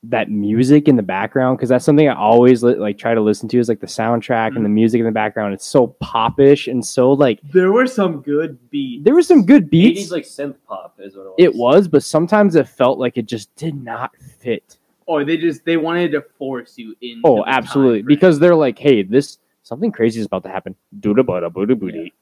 that 0.03 0.29
music 0.29 0.87
in 0.87 0.97
the 0.97 1.03
background 1.03 1.57
because 1.57 1.69
that's 1.69 1.85
something 1.85 2.09
I 2.09 2.15
always 2.15 2.61
li- 2.61 2.75
like 2.75 2.97
try 2.97 3.13
to 3.13 3.21
listen 3.21 3.47
to 3.49 3.59
is 3.59 3.69
like 3.69 3.79
the 3.79 3.87
soundtrack 3.87 4.55
and 4.55 4.65
the 4.65 4.69
mm. 4.69 4.73
music 4.73 4.99
in 4.99 5.05
the 5.05 5.11
background. 5.11 5.53
It's 5.53 5.65
so 5.65 5.87
popish 6.01 6.67
and 6.67 6.85
so 6.85 7.13
like 7.13 7.39
there 7.53 7.71
were 7.71 7.87
some 7.87 8.21
good 8.21 8.69
beats. 8.69 9.05
there 9.05 9.13
were 9.13 9.23
some 9.23 9.45
good 9.45 9.69
beats. 9.69 10.07
'80s 10.07 10.11
like 10.11 10.23
synth 10.25 10.55
pop 10.67 10.99
is 10.99 11.15
what 11.15 11.23
it 11.23 11.29
was. 11.29 11.35
it 11.37 11.55
was, 11.55 11.87
but 11.87 12.03
sometimes 12.03 12.55
it 12.55 12.67
felt 12.67 12.99
like 12.99 13.17
it 13.17 13.25
just 13.25 13.55
did 13.55 13.81
not 13.81 14.11
fit. 14.39 14.77
Or 15.05 15.23
they 15.23 15.37
just 15.37 15.63
they 15.65 15.77
wanted 15.77 16.11
to 16.11 16.21
force 16.37 16.77
you 16.77 16.95
in. 17.01 17.21
Oh, 17.23 17.43
absolutely, 17.45 18.01
because 18.01 18.39
they're 18.39 18.55
like, 18.55 18.77
hey, 18.77 19.03
this 19.03 19.37
something 19.63 19.91
crazy 19.91 20.19
is 20.19 20.25
about 20.25 20.43
to 20.43 20.49
happen. 20.49 20.75
Dooda 20.99 21.23
bada 21.23 21.49
booda 21.49 21.79
booty. 21.79 22.13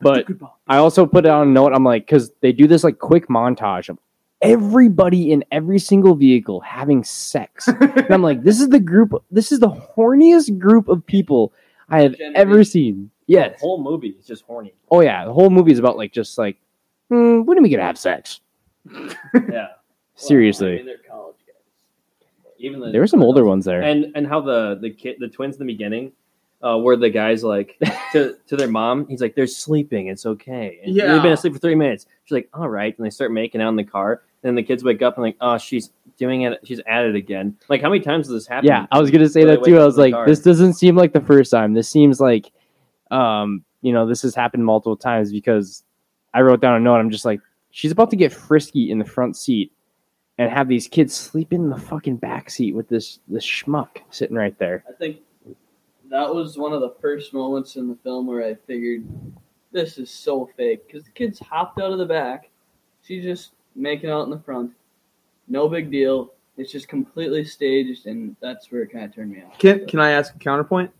But- 0.00 0.26
I 0.66 0.76
also 0.76 1.06
put 1.06 1.26
out 1.26 1.46
a 1.46 1.50
note. 1.50 1.72
I'm 1.74 1.84
like, 1.84 2.06
because 2.06 2.30
they 2.40 2.52
do 2.52 2.66
this 2.66 2.84
like 2.84 2.98
quick 2.98 3.28
montage 3.28 3.88
of 3.88 3.98
everybody 4.44 5.32
in 5.32 5.44
every 5.50 5.78
single 5.78 6.14
vehicle 6.14 6.60
having 6.60 7.02
sex. 7.04 7.66
and 7.80 8.10
I'm 8.10 8.22
like, 8.22 8.42
this 8.42 8.60
is 8.60 8.68
the 8.68 8.80
group. 8.80 9.12
This 9.30 9.50
is 9.52 9.58
the 9.60 9.70
horniest 9.70 10.58
group 10.58 10.88
of 10.88 11.04
people 11.06 11.52
I 11.88 12.02
have 12.02 12.12
Generation. 12.12 12.36
ever 12.36 12.64
seen. 12.64 13.10
The 13.26 13.32
Yes. 13.34 13.60
whole 13.60 13.82
movie 13.82 14.08
is 14.08 14.26
just 14.26 14.44
horny. 14.44 14.74
Oh 14.90 15.00
yeah. 15.00 15.24
The 15.24 15.32
whole 15.32 15.50
movie 15.50 15.72
is 15.72 15.78
about 15.78 15.96
like 15.96 16.12
just 16.12 16.36
like, 16.38 16.56
hmm, 17.08 17.42
when 17.42 17.58
are 17.58 17.62
we 17.62 17.70
gonna 17.70 17.82
have 17.82 17.98
sex? 17.98 18.40
Yeah, 19.50 19.68
Seriously, 20.16 20.74
I 20.74 20.76
mean, 20.76 20.86
they're 20.86 20.96
college 21.08 21.36
guys. 21.46 22.52
even 22.58 22.80
the, 22.80 22.90
there 22.92 23.00
were 23.00 23.06
some 23.06 23.22
older 23.22 23.44
ones 23.44 23.64
there. 23.64 23.82
and 23.82 24.12
and 24.14 24.26
how 24.26 24.40
the 24.40 24.76
the 24.80 24.90
kid 24.90 25.16
the 25.18 25.28
twins 25.28 25.56
in 25.56 25.66
the 25.66 25.72
beginning 25.72 26.12
uh 26.62 26.76
where 26.78 26.96
the 26.96 27.10
guy's 27.10 27.42
like 27.42 27.76
to 28.12 28.36
to 28.46 28.56
their 28.56 28.68
mom 28.68 29.06
he's 29.08 29.20
like 29.20 29.34
they're 29.34 29.46
sleeping 29.46 30.06
it's 30.08 30.24
okay 30.24 30.80
and 30.84 30.94
Yeah. 30.94 31.12
they've 31.12 31.22
been 31.22 31.32
asleep 31.32 31.52
for 31.54 31.58
three 31.58 31.74
minutes 31.74 32.06
she's 32.24 32.32
like 32.32 32.48
all 32.54 32.68
right 32.68 32.96
and 32.96 33.04
they 33.04 33.10
start 33.10 33.32
making 33.32 33.60
out 33.60 33.70
in 33.70 33.76
the 33.76 33.84
car 33.84 34.22
and 34.44 34.56
the 34.56 34.62
kids 34.62 34.84
wake 34.84 35.02
up 35.02 35.16
and 35.16 35.24
like 35.24 35.36
oh 35.40 35.58
she's 35.58 35.90
doing 36.18 36.42
it 36.42 36.60
she's 36.64 36.80
at 36.86 37.04
it 37.04 37.16
again 37.16 37.56
like 37.68 37.80
how 37.82 37.88
many 37.88 38.00
times 38.00 38.28
does 38.28 38.34
this 38.34 38.46
happen 38.46 38.68
yeah, 38.68 38.86
I 38.92 39.00
was 39.00 39.10
gonna 39.10 39.28
say 39.28 39.42
Or 39.42 39.46
that 39.46 39.64
too. 39.64 39.80
I 39.80 39.84
was 39.84 39.98
like, 39.98 40.14
this 40.26 40.40
doesn't 40.40 40.74
seem 40.74 40.96
like 40.96 41.12
the 41.12 41.20
first 41.20 41.50
time. 41.50 41.74
This 41.74 41.88
seems 41.88 42.20
like 42.20 42.52
um 43.10 43.64
you 43.84 43.92
know, 43.92 44.06
this 44.06 44.22
has 44.22 44.34
happened 44.34 44.64
multiple 44.64 44.96
times 44.96 45.30
because 45.30 45.84
I 46.32 46.40
wrote 46.40 46.62
down 46.62 46.74
a 46.74 46.80
note. 46.80 46.96
I'm 46.96 47.10
just 47.10 47.26
like, 47.26 47.40
she's 47.70 47.92
about 47.92 48.10
to 48.10 48.16
get 48.16 48.32
frisky 48.32 48.90
in 48.90 48.98
the 48.98 49.04
front 49.04 49.36
seat 49.36 49.72
and 50.38 50.50
have 50.50 50.68
these 50.68 50.88
kids 50.88 51.14
sleep 51.14 51.52
in 51.52 51.68
the 51.68 51.76
fucking 51.76 52.16
back 52.16 52.48
seat 52.48 52.74
with 52.74 52.88
this 52.88 53.20
this 53.28 53.44
schmuck 53.44 53.98
sitting 54.10 54.36
right 54.36 54.58
there. 54.58 54.84
I 54.88 54.92
think 54.92 55.18
that 56.10 56.34
was 56.34 56.56
one 56.56 56.72
of 56.72 56.80
the 56.80 56.94
first 57.00 57.34
moments 57.34 57.76
in 57.76 57.88
the 57.88 57.96
film 57.96 58.26
where 58.26 58.42
I 58.42 58.54
figured 58.54 59.04
this 59.70 59.98
is 59.98 60.10
so 60.10 60.48
fake 60.56 60.86
because 60.86 61.04
the 61.04 61.10
kids 61.10 61.38
hopped 61.38 61.78
out 61.78 61.92
of 61.92 61.98
the 61.98 62.06
back. 62.06 62.48
She 63.02 63.20
just 63.20 63.52
making 63.74 64.10
out 64.10 64.22
in 64.24 64.30
the 64.30 64.38
front. 64.38 64.72
No 65.48 65.68
big 65.68 65.90
deal. 65.90 66.32
It's 66.56 66.70
just 66.70 66.88
completely 66.88 67.44
staged, 67.44 68.06
and 68.06 68.36
that's 68.40 68.70
where 68.70 68.82
it 68.82 68.92
kind 68.92 69.04
of 69.04 69.14
turned 69.14 69.32
me 69.32 69.42
off. 69.42 69.58
Can 69.58 69.86
Can 69.86 70.00
I 70.00 70.10
ask 70.12 70.34
a 70.34 70.38
counterpoint? 70.38 70.90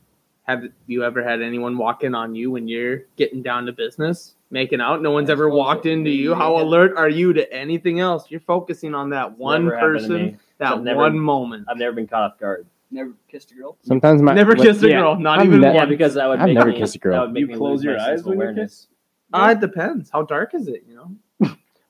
Have 0.42 0.64
you 0.86 1.04
ever 1.04 1.22
had 1.22 1.40
anyone 1.40 1.78
walk 1.78 2.04
in 2.04 2.14
on 2.14 2.34
you 2.34 2.50
when 2.50 2.68
you're 2.68 3.04
getting 3.16 3.40
down 3.42 3.64
to 3.66 3.72
business, 3.72 4.34
making 4.50 4.80
out? 4.80 5.00
No 5.00 5.10
one's 5.10 5.30
I 5.30 5.32
ever 5.32 5.48
walked 5.48 5.86
into 5.86 6.10
you. 6.10 6.30
you 6.30 6.34
How 6.34 6.56
get- 6.56 6.66
alert 6.66 6.96
are 6.96 7.08
you 7.08 7.32
to 7.32 7.50
anything 7.50 8.00
else? 8.00 8.30
You're 8.30 8.40
focusing 8.40 8.94
on 8.94 9.08
that 9.10 9.38
one 9.38 9.64
Never 9.64 9.78
person, 9.78 10.38
that 10.58 10.82
never- 10.82 10.98
one 11.00 11.18
moment. 11.18 11.66
I've 11.68 11.78
never 11.78 11.92
been 11.94 12.06
caught 12.06 12.32
off 12.32 12.38
guard. 12.38 12.66
Never 12.90 13.12
kissed 13.28 13.52
a 13.52 13.54
girl. 13.54 13.78
Sometimes 13.82 14.20
my 14.22 14.34
Never 14.34 14.54
like, 14.54 14.68
kissed 14.68 14.82
a 14.82 14.88
yeah, 14.88 15.00
girl, 15.00 15.18
not 15.18 15.38
I've 15.38 15.46
even 15.46 15.60
ne- 15.62 15.68
once. 15.68 15.76
Yeah, 15.76 15.84
because 15.86 16.14
that 16.14 16.28
would 16.28 16.38
I've 16.40 16.46
make 16.46 16.54
never 16.58 16.70
me, 16.70 16.78
kissed 16.78 16.94
a 16.96 16.98
girl. 16.98 17.12
That 17.14 17.20
would 17.22 17.32
make 17.32 17.40
You 17.40 17.46
me 17.46 17.54
close 17.56 17.82
your 17.82 17.98
eyes 17.98 18.06
sense 18.06 18.20
of 18.20 18.26
when 18.26 18.36
you 18.38 18.42
awareness. 18.42 18.88
Ah, 19.32 19.50
it 19.50 19.60
depends. 19.60 20.10
How 20.10 20.22
dark 20.22 20.54
is 20.54 20.68
it? 20.68 20.84
You 20.86 20.94
know, 20.96 21.10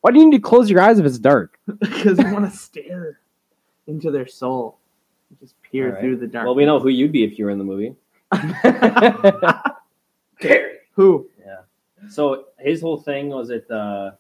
Why 0.05 0.11
do 0.11 0.19
you 0.19 0.29
need 0.29 0.37
to 0.37 0.43
close 0.43 0.69
your 0.69 0.83
eyes 0.83 0.99
if 0.99 1.07
it's 1.07 1.19
dark? 1.19 1.59
because 1.81 2.19
you 2.19 2.31
want 2.31 2.45
to 2.45 2.55
stare 2.55 3.21
into 3.87 4.11
their 4.11 4.27
soul, 4.27 4.77
just 5.41 5.55
peer 5.63 5.87
Alright. 5.87 6.03
through 6.03 6.17
the 6.19 6.27
dark. 6.27 6.45
Well, 6.45 6.55
we 6.55 6.67
know 6.67 6.79
who 6.79 6.91
you'd 6.91 7.11
be 7.11 7.25
if 7.25 7.39
you 7.39 7.47
were 7.47 7.51
in 7.51 7.57
the 7.57 7.65
movie. 7.65 7.97
Gary. 10.41 10.73
Who. 10.93 11.27
Yeah. 11.41 11.61
So 12.11 12.49
his 12.59 12.83
whole 12.83 12.99
thing 12.99 13.31
was 13.31 13.49
that 13.49 13.71
uh, 13.71 14.11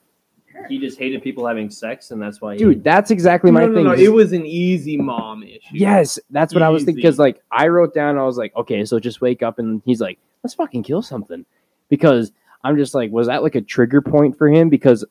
he 0.70 0.78
just 0.78 0.98
hated 0.98 1.22
people 1.22 1.46
having 1.46 1.68
sex, 1.68 2.12
and 2.12 2.22
that's 2.22 2.40
why. 2.40 2.54
He, 2.54 2.60
Dude, 2.60 2.82
that's 2.82 3.10
exactly 3.10 3.50
my 3.50 3.60
no, 3.60 3.66
no, 3.66 3.74
thing. 3.74 3.84
no. 3.84 3.90
Just- 3.90 4.04
It 4.04 4.08
was 4.08 4.32
an 4.32 4.46
easy 4.46 4.96
mom 4.96 5.42
issue. 5.42 5.58
Yes, 5.70 6.18
that's 6.30 6.54
what 6.54 6.62
I 6.62 6.70
was 6.70 6.84
thinking. 6.84 7.02
Because 7.02 7.18
like 7.18 7.42
I 7.50 7.68
wrote 7.68 7.92
down, 7.92 8.16
I 8.16 8.22
was 8.22 8.38
like, 8.38 8.56
okay, 8.56 8.86
so 8.86 8.98
just 8.98 9.20
wake 9.20 9.42
up, 9.42 9.58
and 9.58 9.82
he's 9.84 10.00
like, 10.00 10.18
let's 10.42 10.54
fucking 10.54 10.82
kill 10.82 11.02
something, 11.02 11.44
because 11.90 12.32
I'm 12.62 12.78
just 12.78 12.94
like, 12.94 13.10
was 13.10 13.26
that 13.26 13.42
like 13.42 13.54
a 13.54 13.60
trigger 13.60 14.00
point 14.00 14.38
for 14.38 14.48
him? 14.48 14.70
Because 14.70 15.04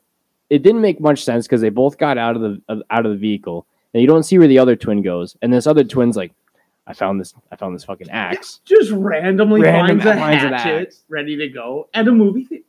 it 0.54 0.64
didn't 0.64 0.82
make 0.82 1.00
much 1.00 1.24
sense 1.24 1.46
because 1.48 1.62
they 1.62 1.70
both 1.70 1.98
got 1.98 2.18
out 2.18 2.36
of 2.36 2.42
the 2.42 2.62
of- 2.70 2.84
out 2.90 3.06
of 3.06 3.12
the 3.12 3.18
vehicle, 3.18 3.66
and 3.94 4.02
you 4.02 4.08
don't 4.08 4.24
see 4.24 4.38
where 4.38 4.48
the 4.48 4.60
other 4.60 4.76
twin 4.76 5.02
goes, 5.02 5.36
and 5.42 5.52
this 5.54 5.68
other 5.68 5.84
twin's 5.84 6.16
like, 6.16 6.32
I 6.86 6.94
found 6.94 7.20
this, 7.20 7.34
I 7.52 7.56
found 7.56 7.74
this 7.76 7.86
fucking 7.86 8.10
axe. 8.10 8.60
Just 8.66 8.92
randomly 8.92 9.62
Random 9.62 10.00
finds 10.00 10.06
a 10.06 10.20
finds 10.20 10.44
an 10.44 10.54
hatchet 10.54 10.88
axe. 10.88 11.04
ready 11.10 11.36
to 11.38 11.48
go 11.50 11.88
at 11.94 12.08
a 12.08 12.12
movie 12.12 12.46
theater. 12.46 12.66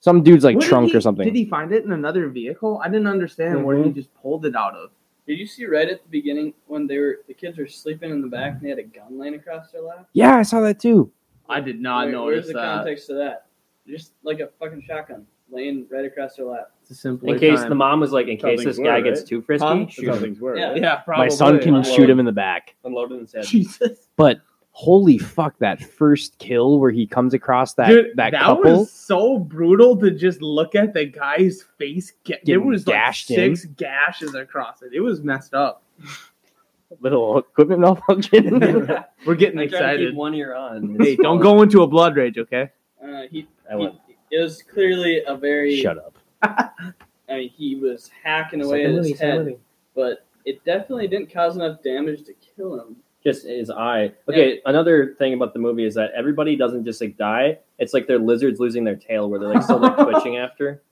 Some 0.00 0.22
dude's 0.22 0.44
like 0.44 0.56
Where 0.56 0.60
did 0.60 0.68
trunk 0.68 0.90
he- 0.90 0.96
or 0.96 1.00
something. 1.00 1.24
Did 1.24 1.34
he 1.34 1.46
find 1.46 1.72
it 1.72 1.84
in 1.84 1.92
another 1.92 2.28
vehicle? 2.28 2.80
I 2.84 2.88
didn't 2.88 3.06
understand 3.06 3.64
where 3.64 3.76
he 3.78 3.84
Mhm. 3.84 3.94
just 3.94 4.14
pulled 4.14 4.44
it 4.44 4.54
out 4.54 4.74
of. 4.74 4.90
Did 5.26 5.38
you 5.38 5.46
see 5.46 5.64
right 5.64 5.88
at 5.88 6.02
the 6.02 6.08
beginning 6.10 6.52
when 6.66 6.86
they 6.86 6.98
were 6.98 7.20
the 7.26 7.32
kids 7.32 7.56
were 7.56 7.66
sleeping 7.66 8.10
in 8.10 8.20
the 8.20 8.28
back 8.28 8.52
and 8.52 8.60
they 8.60 8.68
had 8.68 8.78
a 8.78 8.82
gun 8.82 9.18
laying 9.18 9.34
across 9.34 9.72
their 9.72 9.80
lap? 9.80 10.06
yeah, 10.12 10.36
I 10.36 10.42
saw 10.42 10.60
that 10.60 10.78
too. 10.78 11.10
I 11.48 11.60
did 11.60 11.80
not 11.80 12.04
Where- 12.04 12.12
notice 12.12 12.34
Where's 12.36 12.46
the 12.48 12.52
that. 12.54 12.76
context 12.76 13.08
of 13.10 13.16
that? 13.16 13.46
Just 13.88 14.12
like 14.22 14.40
a 14.40 14.48
fucking 14.58 14.82
shotgun 14.82 15.26
laying 15.50 15.86
right 15.90 16.04
across 16.04 16.36
her 16.36 16.44
lap. 16.44 16.70
It's 16.82 16.90
a 16.90 16.94
simpler 16.94 17.34
in 17.34 17.40
case 17.40 17.60
time. 17.60 17.68
the 17.68 17.74
mom 17.74 18.00
was 18.00 18.12
like, 18.12 18.28
in 18.28 18.36
case 18.36 18.62
things 18.62 18.76
this 18.76 18.78
guy 18.78 18.98
were, 18.98 19.02
gets 19.04 19.22
too 19.22 19.40
frisky, 19.42 19.66
Huh? 19.66 19.86
Shoot 19.88 20.22
him. 20.22 20.36
were. 20.40 20.56
Yeah. 20.58 20.68
right? 20.70 20.82
yeah, 20.82 20.96
probably. 20.96 21.26
My 21.26 21.28
son 21.28 21.58
can 21.60 21.74
Unload. 21.76 21.86
shoot 21.86 22.10
him 22.10 22.18
in 22.20 22.26
the 22.26 22.32
back. 22.32 22.74
unload 22.84 23.12
it 23.12 23.18
and 23.18 23.28
said, 23.28 23.44
Jesus, 23.44 24.08
But 24.16 24.40
holy 24.72 25.18
fuck, 25.18 25.56
that 25.60 25.80
first 25.82 26.36
kill 26.38 26.78
where 26.80 26.90
he 26.90 27.06
comes 27.06 27.32
across 27.32 27.74
that 27.74 27.88
dude, 27.88 28.06
that, 28.16 28.32
that, 28.32 28.42
couple. 28.42 28.80
was 28.80 28.90
so 28.92 29.38
brutal 29.38 29.96
to 29.98 30.10
just 30.10 30.42
look 30.42 30.74
at 30.74 30.92
the 30.92 31.06
guy's 31.06 31.62
face. 31.78 32.12
Get, 32.24 32.40
there 32.44 32.56
Getting 32.58 32.68
was 32.68 32.86
like 32.86 32.94
gashed 32.96 33.30
in. 33.30 33.56
six 33.56 33.64
gashes 33.76 34.34
across 34.34 34.82
it. 34.82 34.92
It 34.92 35.00
was 35.00 35.22
messed 35.22 35.54
up. 35.54 35.82
little 37.00 37.38
equipment 37.38 37.80
malfunction. 37.80 38.60
We're 39.26 39.34
getting 39.36 39.58
I 39.58 39.66
try 39.66 39.78
to 39.78 39.84
excited. 39.86 40.08
keep 40.10 40.16
one 40.16 40.34
ear 40.34 40.54
on. 40.54 40.96
Hey, 41.00 41.16
don't 41.16 41.40
go 41.40 41.62
into 41.62 41.82
a 41.82 41.86
blood 41.86 42.14
rage, 42.16 42.36
okay? 42.38 42.70
Uh, 43.02 43.22
he, 43.30 43.48
I 43.70 43.76
went. 43.76 43.94
he 44.03 44.03
it 44.34 44.42
was 44.42 44.62
clearly 44.62 45.22
a 45.26 45.36
very. 45.36 45.80
Shut 45.80 45.98
up. 45.98 46.18
I 46.42 47.36
mean, 47.36 47.48
he 47.50 47.76
was 47.76 48.10
hacking 48.22 48.62
away 48.62 48.84
at 48.84 48.90
his 48.90 49.18
head, 49.18 49.56
but 49.94 50.26
it 50.44 50.64
definitely 50.64 51.08
didn't 51.08 51.32
cause 51.32 51.56
enough 51.56 51.82
damage 51.82 52.24
to 52.24 52.34
kill 52.34 52.74
him. 52.78 52.96
Just 53.22 53.46
his 53.46 53.70
eye. 53.70 54.12
Okay, 54.28 54.60
another 54.66 55.14
thing 55.18 55.32
about 55.32 55.54
the 55.54 55.58
movie 55.58 55.84
is 55.84 55.94
that 55.94 56.10
everybody 56.14 56.56
doesn't 56.56 56.84
just 56.84 57.00
like 57.00 57.16
die. 57.16 57.58
It's 57.78 57.94
like 57.94 58.06
they're 58.06 58.18
lizards 58.18 58.60
losing 58.60 58.84
their 58.84 58.96
tail, 58.96 59.30
where 59.30 59.40
they're 59.40 59.54
like 59.54 59.62
still 59.62 59.78
like 59.78 59.96
twitching 60.04 60.36
after. 60.36 60.82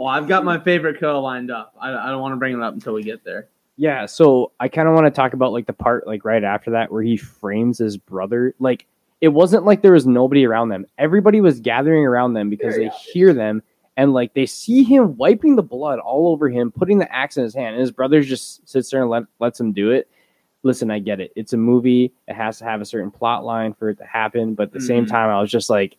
Well, 0.00 0.08
I've 0.08 0.26
got 0.26 0.44
my 0.44 0.58
favorite 0.58 0.98
kill 0.98 1.20
lined 1.20 1.50
up. 1.50 1.74
I, 1.78 1.92
I 1.92 2.08
don't 2.08 2.20
want 2.20 2.32
to 2.32 2.36
bring 2.36 2.54
it 2.54 2.62
up 2.62 2.72
until 2.72 2.94
we 2.94 3.02
get 3.02 3.22
there. 3.22 3.48
Yeah, 3.76 4.06
so 4.06 4.52
I 4.58 4.68
kind 4.68 4.88
of 4.88 4.94
want 4.94 5.06
to 5.06 5.10
talk 5.10 5.34
about 5.34 5.52
like 5.52 5.66
the 5.66 5.72
part 5.72 6.06
like 6.06 6.24
right 6.24 6.42
after 6.42 6.72
that 6.72 6.90
where 6.90 7.02
he 7.02 7.16
frames 7.16 7.78
his 7.78 7.96
brother. 7.96 8.54
Like 8.58 8.86
it 9.20 9.28
wasn't 9.28 9.64
like 9.64 9.82
there 9.82 9.92
was 9.92 10.06
nobody 10.06 10.46
around 10.46 10.70
them. 10.70 10.86
Everybody 10.98 11.40
was 11.40 11.60
gathering 11.60 12.06
around 12.06 12.34
them 12.34 12.48
because 12.50 12.76
they 12.76 12.88
hear 12.88 13.34
them 13.34 13.62
and 13.96 14.12
like 14.12 14.32
they 14.34 14.46
see 14.46 14.82
him 14.82 15.16
wiping 15.16 15.56
the 15.56 15.62
blood 15.62 15.98
all 15.98 16.28
over 16.28 16.48
him, 16.48 16.70
putting 16.72 16.98
the 16.98 17.12
axe 17.14 17.36
in 17.36 17.42
his 17.42 17.54
hand, 17.54 17.74
and 17.74 17.80
his 17.80 17.90
brother 17.90 18.22
just 18.22 18.66
sits 18.68 18.90
there 18.90 19.02
and 19.02 19.10
let, 19.10 19.24
lets 19.40 19.60
him 19.60 19.72
do 19.72 19.90
it. 19.90 20.08
Listen, 20.62 20.90
I 20.90 20.98
get 20.98 21.20
it. 21.20 21.32
It's 21.36 21.52
a 21.52 21.56
movie. 21.56 22.12
It 22.28 22.34
has 22.34 22.58
to 22.58 22.64
have 22.64 22.80
a 22.80 22.84
certain 22.84 23.10
plot 23.10 23.44
line 23.44 23.74
for 23.74 23.90
it 23.90 23.98
to 23.98 24.04
happen. 24.04 24.54
But 24.54 24.64
at 24.68 24.72
the 24.72 24.80
same 24.80 25.04
Mhm. 25.06 25.10
time, 25.10 25.30
I 25.30 25.40
was 25.40 25.50
just 25.50 25.70
like, 25.70 25.96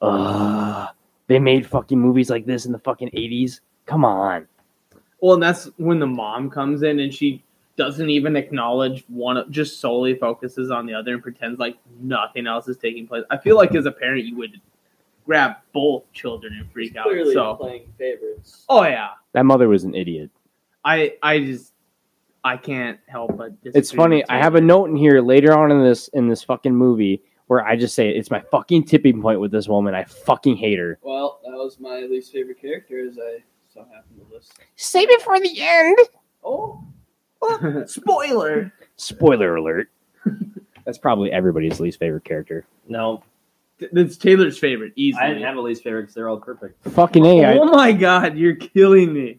ugh. 0.00 0.88
They 1.28 1.38
made 1.38 1.66
fucking 1.66 1.98
movies 1.98 2.28
like 2.28 2.44
this 2.44 2.66
in 2.66 2.72
the 2.72 2.78
fucking 2.78 3.10
80s. 3.14 3.60
Come 3.86 4.04
on. 4.04 4.46
Well, 5.20 5.34
and 5.34 5.42
that's 5.42 5.66
when 5.76 5.98
the 5.98 6.06
mom 6.06 6.50
comes 6.50 6.82
in 6.82 6.98
and 7.00 7.14
she 7.14 7.42
doesn't 7.76 8.10
even 8.10 8.36
acknowledge 8.36 9.04
one, 9.08 9.36
of- 9.38 9.50
just 9.50 9.80
solely 9.80 10.14
focuses 10.14 10.70
on 10.70 10.86
the 10.86 10.94
other 10.94 11.14
and 11.14 11.22
pretends 11.22 11.58
like 11.58 11.76
nothing 12.00 12.46
else 12.46 12.68
is 12.68 12.76
taking 12.76 13.06
place. 13.06 13.24
I 13.30 13.38
feel 13.38 13.56
like 13.56 13.74
as 13.74 13.86
a 13.86 13.92
parent, 13.92 14.24
you 14.24 14.36
would 14.36 14.60
grab 15.24 15.56
both 15.72 16.10
children 16.12 16.52
and 16.60 16.70
freak 16.72 16.96
out. 16.96 17.04
Clearly 17.04 17.32
So, 17.34 17.54
playing 17.54 17.92
favorites. 17.98 18.64
oh 18.68 18.82
yeah, 18.84 19.10
That 19.32 19.44
mother 19.46 19.68
was 19.68 19.84
an 19.84 19.94
idiot. 19.94 20.30
I 20.84 21.14
I 21.22 21.38
just 21.38 21.72
I 22.44 22.56
can't 22.56 22.98
help 23.06 23.36
but. 23.36 23.52
It's 23.62 23.92
funny. 23.92 24.24
I 24.28 24.38
have 24.38 24.56
a 24.56 24.60
note 24.60 24.86
in 24.90 24.96
here 24.96 25.20
later 25.20 25.56
on 25.56 25.70
in 25.70 25.82
this 25.84 26.08
in 26.08 26.28
this 26.28 26.42
fucking 26.42 26.74
movie 26.74 27.22
where 27.46 27.64
I 27.64 27.76
just 27.76 27.94
say 27.94 28.08
it's 28.10 28.30
my 28.32 28.40
fucking 28.50 28.84
tipping 28.84 29.22
point 29.22 29.38
with 29.40 29.52
this 29.52 29.68
woman. 29.68 29.94
I 29.94 30.04
fucking 30.04 30.56
hate 30.56 30.78
her. 30.78 30.98
Well, 31.02 31.40
that 31.44 31.52
was 31.52 31.78
my 31.78 32.00
least 32.00 32.32
favorite 32.32 32.60
character, 32.60 33.06
as 33.08 33.16
I 33.18 33.44
so 33.72 33.84
happen 33.84 34.16
to 34.26 34.34
list. 34.34 34.58
Save 34.76 35.08
it 35.10 35.22
for 35.22 35.38
the 35.38 35.54
end. 35.60 35.96
Oh, 36.44 36.82
Spoiler. 37.86 38.72
Spoiler 38.96 39.56
alert. 39.56 39.88
That's 40.84 40.98
probably 40.98 41.30
everybody's 41.32 41.80
least 41.80 41.98
favorite 41.98 42.24
character. 42.24 42.64
No, 42.88 43.22
That's 43.92 44.16
Taylor's 44.16 44.58
favorite. 44.58 44.92
Easily. 44.96 45.22
I 45.24 45.28
didn't 45.28 45.42
have 45.44 45.56
a 45.56 45.60
least 45.60 45.82
favorite 45.82 46.02
because 46.02 46.14
they're 46.14 46.28
all 46.28 46.38
perfect. 46.40 46.82
Fucking 46.88 47.24
a. 47.24 47.44
I, 47.44 47.58
oh 47.58 47.64
my 47.64 47.92
god, 47.92 48.36
you're 48.36 48.56
killing 48.56 49.12
me. 49.12 49.38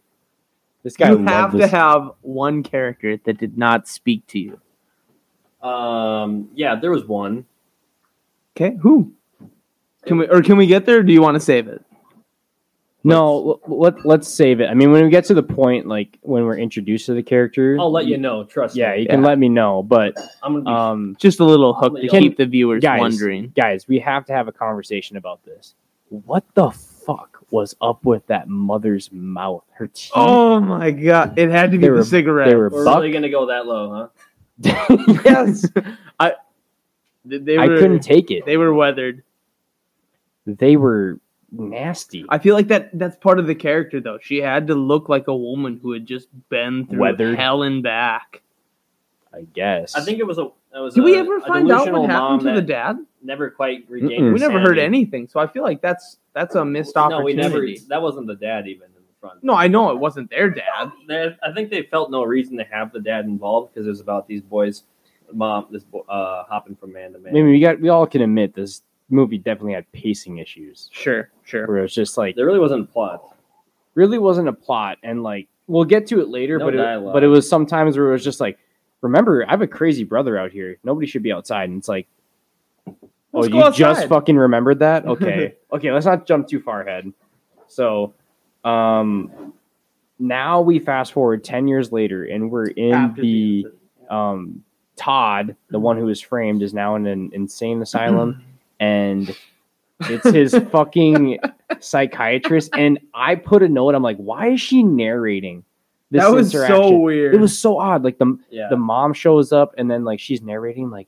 this 0.84 0.96
guy 0.98 1.10
you 1.10 1.16
loved 1.16 1.30
have 1.30 1.52
to 1.52 1.58
this. 1.58 1.72
have 1.72 2.12
one 2.22 2.64
character 2.64 3.18
that 3.26 3.38
did 3.38 3.58
not 3.58 3.88
speak 3.88 4.26
to 4.28 4.40
you. 4.40 5.68
Um, 5.68 6.50
yeah, 6.56 6.76
there 6.76 6.92
was 6.92 7.06
one. 7.06 7.46
Okay, 8.56 8.78
who? 8.82 9.14
Can 10.06 10.18
we 10.18 10.28
or 10.28 10.42
can 10.42 10.58
we 10.58 10.68
get 10.68 10.86
there? 10.86 11.00
Or 11.00 11.04
do 11.04 11.14
you 11.14 11.22
want 11.22 11.36
to 11.36 11.40
save 11.40 11.68
it? 11.68 11.84
No, 13.06 13.60
let 13.68 14.06
let's 14.06 14.28
save 14.30 14.62
it. 14.62 14.68
I 14.70 14.74
mean, 14.74 14.92
when 14.92 15.04
we 15.04 15.10
get 15.10 15.26
to 15.26 15.34
the 15.34 15.44
point, 15.44 15.88
like 15.88 16.18
when 16.22 16.46
we're 16.46 16.58
introduced 16.58 17.06
to 17.08 17.14
the 17.14 17.22
character, 17.24 17.76
I'll 17.80 17.92
let 17.92 18.06
you 18.06 18.18
know. 18.18 18.46
Trust 18.46 18.76
me. 18.76 18.82
Yeah, 18.82 18.94
me. 18.94 19.02
you 19.02 19.08
can 19.08 19.22
let 19.22 19.38
me 19.38 19.50
know. 19.50 19.84
But 19.84 20.16
I'm 20.42 20.54
gonna 20.54 20.66
be. 20.66 20.72
um, 20.72 21.18
Just 21.20 21.42
a 21.42 21.44
little 21.44 21.74
hook 21.74 21.96
to 22.00 22.08
Can- 22.08 22.22
keep 22.22 22.38
the 22.38 22.46
viewers 22.46 22.82
guys, 22.82 23.02
wondering. 23.02 23.52
guys, 23.56 23.88
we 23.90 24.00
have 24.00 24.26
to 24.28 24.34
have 24.34 24.48
a 24.48 24.54
conversation 24.54 25.18
about 25.18 25.44
this. 25.44 25.76
What 26.10 26.46
the 26.54 26.72
fuck 26.72 27.40
was 27.52 27.76
up 27.82 28.06
with 28.06 28.26
that 28.28 28.48
mother's 28.48 29.12
mouth? 29.12 29.66
Her 29.74 29.88
teeth. 29.88 30.12
Oh 30.16 30.62
my 30.62 30.92
god! 30.92 31.38
It 31.38 31.50
had 31.50 31.72
to 31.72 31.78
be 31.78 31.88
They 31.88 31.94
the 31.94 32.06
cigarette. 32.06 32.50
they 32.50 32.56
were 32.56 32.70
We're 32.70 32.86
buck. 32.86 33.00
really 33.02 33.12
gonna 33.12 33.30
go 33.30 33.48
that 33.48 33.66
low, 33.66 34.10
huh? 34.64 35.18
yes, 35.26 35.68
They- 37.26 37.38
they 37.38 37.58
I 37.58 37.68
were- 37.68 37.80
couldn't 37.80 38.00
take 38.02 38.32
it. 38.32 38.46
They 38.46 38.56
were 38.58 38.74
weathered. 38.74 39.24
They 40.46 40.76
were 40.78 41.20
nasty. 41.54 42.26
I 42.30 42.38
feel 42.40 42.56
like 42.56 42.68
that 42.68 42.90
that's 42.98 43.16
part 43.18 43.40
of 43.40 43.48
the 43.48 43.56
character 43.56 44.02
though. 44.02 44.18
She 44.22 44.38
had 44.38 44.68
to 44.68 44.76
look 44.76 45.10
like 45.10 45.28
a 45.28 45.36
woman 45.36 45.80
who 45.82 45.92
had 45.94 46.06
just 46.06 46.28
been 46.50 46.86
through 46.88 47.00
Weathered. 47.00 47.38
hell 47.38 47.64
and 47.64 47.82
back. 47.84 48.42
I 49.34 49.42
guess. 49.54 49.96
I 49.96 50.02
think 50.02 50.20
it 50.20 50.28
was 50.28 50.38
a. 50.38 50.50
It 50.76 50.80
was 50.80 50.94
Did 50.96 51.02
a, 51.02 51.04
we 51.06 51.18
ever 51.18 51.40
find 51.42 51.72
out 51.72 51.92
what 51.92 52.10
happened 52.10 52.42
to 52.42 52.54
the 52.54 52.62
dad? 52.62 52.98
Never 53.22 53.50
quite 53.52 53.86
regained. 53.88 54.24
Mm-mm. 54.24 54.34
We 54.34 54.40
never 54.40 54.60
heard 54.60 54.80
anything, 54.80 55.28
so 55.28 55.40
I 55.40 55.48
feel 55.48 55.64
like 55.64 55.82
that's 55.82 56.18
that's 56.34 56.56
a 56.56 56.66
missed 56.66 56.96
No, 56.96 57.08
we 57.08 57.14
opportunity. 57.34 57.74
never. 57.76 57.88
That 57.90 58.02
wasn't 58.02 58.28
the 58.28 58.36
dad 58.36 58.68
even 58.68 58.88
in 58.88 58.94
the 58.94 59.14
front. 59.22 59.44
No, 59.44 59.54
I 59.54 59.68
know 59.68 59.92
it 59.92 59.98
wasn't 60.00 60.30
their 60.32 60.50
dad. 60.50 60.92
They, 61.08 61.36
I 61.44 61.52
think 61.54 61.70
they 61.70 61.84
felt 61.84 62.10
no 62.12 62.24
reason 62.24 62.58
to 62.58 62.64
have 62.66 62.92
the 62.92 63.00
dad 63.00 63.26
involved 63.26 63.74
because 63.74 63.86
it 63.86 63.90
was 63.92 64.02
about 64.02 64.28
these 64.28 64.42
boys, 64.42 64.84
mom, 65.32 65.68
this 65.72 65.84
bo- 65.84 66.06
uh, 66.10 66.44
hopping 66.46 66.76
from 66.76 66.92
man 66.94 67.14
to 67.14 67.20
man. 67.20 67.32
I 67.32 67.34
mean, 67.36 67.48
we 67.50 67.60
got 67.60 67.80
we 67.80 67.90
all 67.90 68.08
can 68.08 68.22
admit 68.22 68.54
this 68.56 68.82
movie 69.14 69.38
definitely 69.38 69.74
had 69.74 69.90
pacing 69.94 70.40
issues. 70.40 70.90
Sure, 70.92 71.30
sure. 71.44 71.68
where 71.68 71.78
it 71.78 71.82
was 71.84 71.94
just 71.94 72.18
like 72.18 72.36
There 72.36 72.46
really 72.46 72.60
wasn't 72.60 72.82
a 72.82 72.92
plot. 72.92 73.36
really 73.96 74.18
wasn't 74.18 74.48
a 74.50 74.54
plot 74.54 74.98
and 75.04 75.24
like 75.24 75.48
we'll 75.68 75.86
get 75.86 76.08
to 76.08 76.20
it 76.20 76.28
later 76.28 76.58
No 76.58 76.66
but 76.66 76.76
it, 76.76 77.04
but 77.14 77.24
it 77.24 77.28
was 77.28 77.48
sometimes 77.48 77.96
where 77.98 78.10
it 78.10 78.12
was 78.12 78.24
just 78.24 78.42
like 78.42 78.58
remember 79.02 79.46
i 79.48 79.52
have 79.52 79.62
a 79.62 79.68
crazy 79.68 80.04
brother 80.04 80.38
out 80.38 80.52
here. 80.52 80.78
Nobody 80.84 81.08
should 81.08 81.24
be 81.24 81.32
outside. 81.32 81.70
And 81.70 81.78
it's 81.78 81.88
like 81.88 82.08
oh 82.88 82.94
Let's 83.34 83.48
you 83.50 83.54
go 83.54 83.72
just 83.72 84.08
fucking 84.08 84.36
remembered 84.36 84.80
that? 84.80 85.06
Okay. 85.14 85.56
Okay 85.72 85.92
let's 85.92 86.06
not 86.06 86.26
jump 86.26 86.48
too 86.48 86.60
far 86.60 86.82
ahead. 86.82 87.14
So 87.68 88.14
um 88.66 89.54
now 90.20 90.62
we 90.62 90.80
fast 90.80 91.12
forward 91.14 91.44
10 91.44 91.68
years 91.68 91.92
later 91.92 92.24
and 92.26 92.50
we're 92.50 92.68
in 92.68 92.94
After 92.94 93.22
the 93.22 93.58
incident. 93.66 94.12
um 94.12 94.64
todd 94.96 95.56
the 95.70 95.80
one 95.80 95.98
who 95.98 96.06
was 96.06 96.22
framed 96.22 96.62
is 96.62 96.74
now 96.74 96.96
in 96.96 97.08
an 97.08 97.32
insane 97.34 97.82
asylum 97.82 98.44
and 98.84 99.36
it's 100.02 100.30
his 100.30 100.56
fucking 100.72 101.40
psychiatrist. 101.80 102.70
And 102.74 103.00
I 103.14 103.36
put 103.36 103.64
a 103.64 103.70
note. 103.70 103.96
I'm 103.96 104.04
like, 104.04 104.18
why 104.18 104.50
is 104.52 104.62
she 104.62 104.84
narrating 104.84 105.64
this 106.12 106.22
that 106.24 106.32
was 106.32 106.52
so 106.52 106.96
weird. 107.00 107.34
It 107.34 107.40
was 107.42 107.58
so 107.58 107.80
odd. 107.80 108.04
Like 108.04 108.20
the 108.20 108.38
Yeah. 108.52 108.68
the 108.70 108.78
mom 108.78 109.14
shows 109.14 109.52
up 109.52 109.74
and 109.78 109.90
then 109.90 110.04
like 110.04 110.20
she's 110.20 110.42
narrating 110.42 110.90
like. 110.92 111.08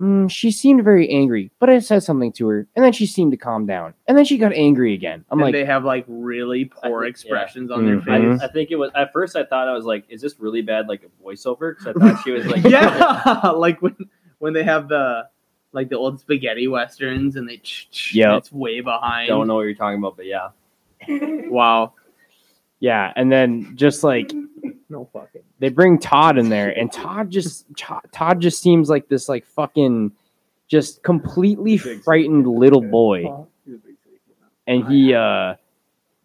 Mm, 0.00 0.30
she 0.30 0.50
seemed 0.50 0.82
very 0.82 1.10
angry, 1.10 1.50
but 1.58 1.68
I 1.68 1.78
said 1.78 2.02
something 2.02 2.32
to 2.32 2.48
her, 2.48 2.66
and 2.74 2.82
then 2.82 2.90
she 2.92 3.04
seemed 3.04 3.32
to 3.32 3.36
calm 3.36 3.66
down, 3.66 3.92
and 4.08 4.16
then 4.16 4.24
she 4.24 4.38
got 4.38 4.54
angry 4.54 4.94
again. 4.94 5.26
I'm 5.30 5.38
and 5.38 5.44
like, 5.44 5.52
they 5.52 5.66
have 5.66 5.84
like 5.84 6.06
really 6.08 6.64
poor 6.64 6.80
I 6.80 6.88
think- 6.88 7.02
yeah. 7.02 7.08
expressions 7.10 7.70
on 7.70 7.84
their 7.84 7.96
Mhm. 8.00 8.32
face. 8.32 8.40
I, 8.40 8.46
I 8.46 8.48
think 8.50 8.70
it 8.70 8.76
was 8.76 8.90
at 8.94 9.12
first. 9.12 9.36
I 9.36 9.44
thought 9.44 9.68
I 9.68 9.74
was 9.74 9.84
like, 9.84 10.04
"Is 10.08 10.22
this 10.22 10.40
really 10.40 10.62
bad?" 10.62 10.88
Like 10.88 11.02
a 11.04 11.22
voiceover? 11.22 11.76
Because 11.76 11.88
I 11.88 11.92
thought 12.00 12.24
she 12.24 12.30
was 12.30 12.46
like, 12.46 12.64
yeah, 12.76 13.50
like 13.54 13.82
when 13.82 13.94
when 14.38 14.54
they 14.54 14.62
have 14.62 14.88
the 14.88 15.28
like 15.72 15.88
the 15.88 15.96
old 15.96 16.20
spaghetti 16.20 16.66
westerns 16.68 17.36
and 17.36 17.48
they 17.48 17.58
ch- 17.58 17.88
ch- 17.90 18.14
Yep. 18.14 18.38
it's 18.38 18.52
way 18.52 18.80
behind. 18.80 19.28
Don't 19.28 19.46
know 19.46 19.54
what 19.56 19.62
you're 19.62 19.74
talking 19.74 19.98
about, 19.98 20.16
but 20.16 20.26
yeah. 20.26 20.48
Wow. 21.48 21.94
yeah, 22.80 23.12
and 23.16 23.30
then 23.32 23.72
just 23.76 24.02
like 24.04 24.32
No 24.88 25.08
fucking. 25.12 25.42
they 25.58 25.68
bring 25.70 25.98
Todd 25.98 26.38
in 26.38 26.48
there, 26.48 26.68
and 26.70 26.92
Todd 26.92 27.30
just 27.30 27.66
Todd 28.12 28.40
just 28.40 28.60
seems 28.60 28.88
like 28.90 29.08
this 29.08 29.28
like 29.28 29.46
fucking 29.46 30.12
just 30.68 31.02
completely 31.02 31.76
frightened 31.78 32.46
little 32.46 32.80
boy. 32.82 33.24
and 34.66 34.86
he 34.88 35.14
uh 35.14 35.54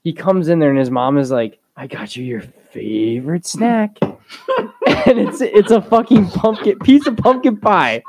he 0.03 0.13
comes 0.13 0.49
in 0.49 0.59
there 0.59 0.69
and 0.69 0.77
his 0.77 0.91
mom 0.91 1.17
is 1.17 1.31
like 1.31 1.57
i 1.75 1.87
got 1.87 2.15
you 2.15 2.23
your 2.23 2.41
favorite 2.41 3.45
snack 3.45 3.97
and 4.03 5.17
it's 5.19 5.41
it's 5.41 5.71
a 5.71 5.81
fucking 5.81 6.27
pumpkin 6.27 6.77
piece 6.79 7.07
of 7.07 7.17
pumpkin 7.17 7.57
pie 7.57 8.03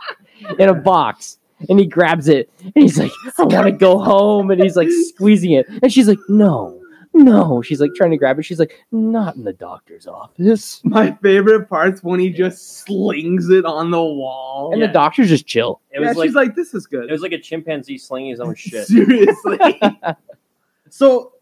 in 0.58 0.68
a 0.68 0.74
box 0.74 1.38
and 1.68 1.78
he 1.80 1.86
grabs 1.86 2.28
it 2.28 2.50
and 2.62 2.72
he's 2.74 2.98
like 2.98 3.12
i 3.38 3.42
want 3.44 3.66
to 3.66 3.72
go 3.72 3.98
home 3.98 4.50
and 4.50 4.62
he's 4.62 4.76
like 4.76 4.88
squeezing 5.08 5.52
it 5.52 5.66
and 5.82 5.92
she's 5.92 6.06
like 6.08 6.18
no 6.28 6.78
no 7.14 7.62
she's 7.62 7.80
like 7.80 7.90
trying 7.94 8.10
to 8.10 8.16
grab 8.18 8.38
it 8.38 8.42
she's 8.42 8.58
like 8.58 8.74
not 8.92 9.36
in 9.36 9.44
the 9.44 9.52
doctor's 9.54 10.06
office 10.06 10.82
My 10.84 11.12
favorite 11.22 11.66
part's 11.66 12.02
when 12.02 12.20
he 12.20 12.28
just 12.30 12.80
slings 12.80 13.48
it 13.48 13.64
on 13.64 13.90
the 13.90 14.02
wall. 14.02 14.72
and 14.72 14.80
Yeah. 14.82 14.88
the 14.88 14.92
doctor's 14.92 15.28
just 15.30 15.46
chill 15.46 15.80
It 15.92 16.00
yeah, 16.02 16.08
was 16.08 16.16
like, 16.18 16.26
she's 16.28 16.34
like, 16.34 16.54
"This 16.54 16.74
is 16.74 16.86
good." 16.86 17.08
it 17.08 17.12
was 17.12 17.22
like 17.22 17.32
a 17.32 17.38
chimpanzee 17.38 17.96
slinging 17.96 18.32
his 18.32 18.40
own 18.40 18.54
shit. 18.56 18.86
Seriously. 18.86 19.80
so, 20.90 21.32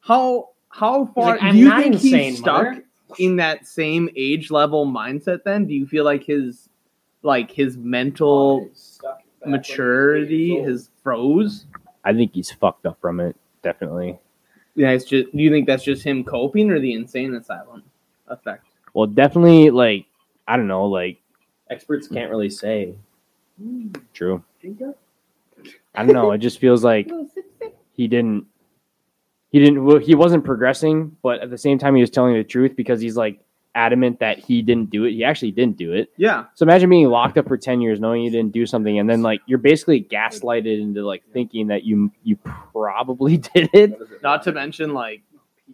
how 0.00 0.48
how 0.70 1.06
far 1.14 1.32
like, 1.36 1.42
"I'm 1.42 1.52
do 1.52 1.58
you 1.60 1.68
not 1.68 1.82
think 1.82 1.94
insane, 1.94 2.30
he's 2.30 2.38
stuck 2.38 2.64
mother." 2.64 2.84
in 3.18 3.36
that 3.36 3.66
same 3.68 4.08
age 4.16 4.50
level 4.50 4.86
mindset? 4.86 5.44
Then, 5.44 5.66
do 5.66 5.74
you 5.74 5.86
feel 5.86 6.04
like 6.04 6.24
his 6.24 6.68
like 7.22 7.50
his 7.50 7.76
mental 7.76 8.68
maturity 9.46 10.60
has 10.60 10.90
froze? 11.02 11.66
i 12.04 12.12
think 12.12 12.32
he's 12.34 12.50
fucked 12.50 12.86
up 12.86 12.98
from 13.00 13.20
it 13.20 13.36
definitely 13.62 14.18
Yeah, 14.74 14.90
it's 14.90 15.04
just. 15.04 15.30
Do 15.32 15.38
you 15.42 15.50
think 15.50 15.66
that's 15.66 15.82
just 15.84 16.02
him 16.04 16.24
coping, 16.24 16.70
or 16.70 16.78
the 16.80 16.94
insane 16.94 17.34
asylum 17.34 17.82
effect? 18.28 18.64
well 18.94 19.06
definitely 19.06 19.70
like 19.70 20.06
i 20.48 20.56
don't 20.56 20.66
know 20.68 20.86
like 20.86 21.18
Experts 21.70 22.08
can't 22.08 22.30
really 22.30 22.50
say. 22.50 22.96
True. 24.12 24.42
I 25.94 26.04
don't 26.04 26.12
know. 26.12 26.32
It 26.32 26.38
just 26.38 26.58
feels 26.58 26.82
like 26.82 27.08
he 27.92 28.08
didn't. 28.08 28.46
He 29.50 29.60
didn't. 29.60 29.84
Well, 29.84 29.98
he 29.98 30.16
wasn't 30.16 30.44
progressing, 30.44 31.16
but 31.22 31.40
at 31.40 31.50
the 31.50 31.58
same 31.58 31.78
time, 31.78 31.94
he 31.94 32.00
was 32.00 32.10
telling 32.10 32.34
the 32.34 32.42
truth 32.42 32.74
because 32.74 33.00
he's 33.00 33.16
like 33.16 33.38
adamant 33.74 34.18
that 34.20 34.38
he 34.38 34.62
didn't 34.62 34.90
do 34.90 35.04
it. 35.04 35.12
He 35.12 35.22
actually 35.24 35.52
didn't 35.52 35.76
do 35.76 35.92
it. 35.92 36.12
Yeah, 36.16 36.46
So 36.54 36.64
imagine 36.64 36.90
being 36.90 37.08
locked 37.08 37.38
up 37.38 37.46
for 37.48 37.56
ten 37.56 37.80
years, 37.80 38.00
knowing 38.00 38.22
you 38.22 38.30
didn't 38.30 38.52
do 38.52 38.66
something, 38.66 38.98
and 38.98 39.08
then 39.08 39.22
like 39.22 39.40
you're 39.46 39.58
basically 39.58 40.02
gaslighted 40.02 40.80
into 40.80 41.06
like 41.06 41.22
thinking 41.32 41.68
that 41.68 41.84
you 41.84 42.10
you 42.24 42.36
probably 42.36 43.36
did 43.54 43.70
it. 43.72 43.98
not 44.22 44.42
to 44.44 44.52
mention 44.52 44.92
like, 44.92 45.22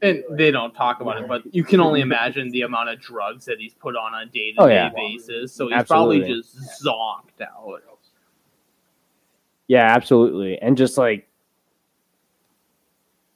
and 0.03 0.23
they 0.33 0.51
don't 0.51 0.75
talk 0.75 1.01
about 1.01 1.21
it, 1.23 1.27
but 1.27 1.43
you 1.55 1.65
can 1.65 1.81
only 1.81 2.03
imagine 2.03 2.51
the 2.51 2.63
amount 2.63 2.91
of 2.91 3.01
drugs 3.01 3.47
that 3.47 3.59
he's 3.59 3.73
put 3.75 3.97
on 3.97 4.13
a 4.15 4.27
day 4.27 4.53
to 4.53 4.63
Oh, 4.63 4.69
day 4.69 4.75
yeah. 4.75 4.91
basis. 4.95 5.55
So 5.55 5.69
he's 5.69 5.75
Absolutely. 5.79 6.21
probably 6.21 6.35
just 6.35 6.85
zonked 6.85 7.41
out. 7.41 7.81
Yeah, 9.69 9.87
absolutely. 9.95 10.59
And 10.61 10.77
just 10.77 10.97
like 10.97 11.29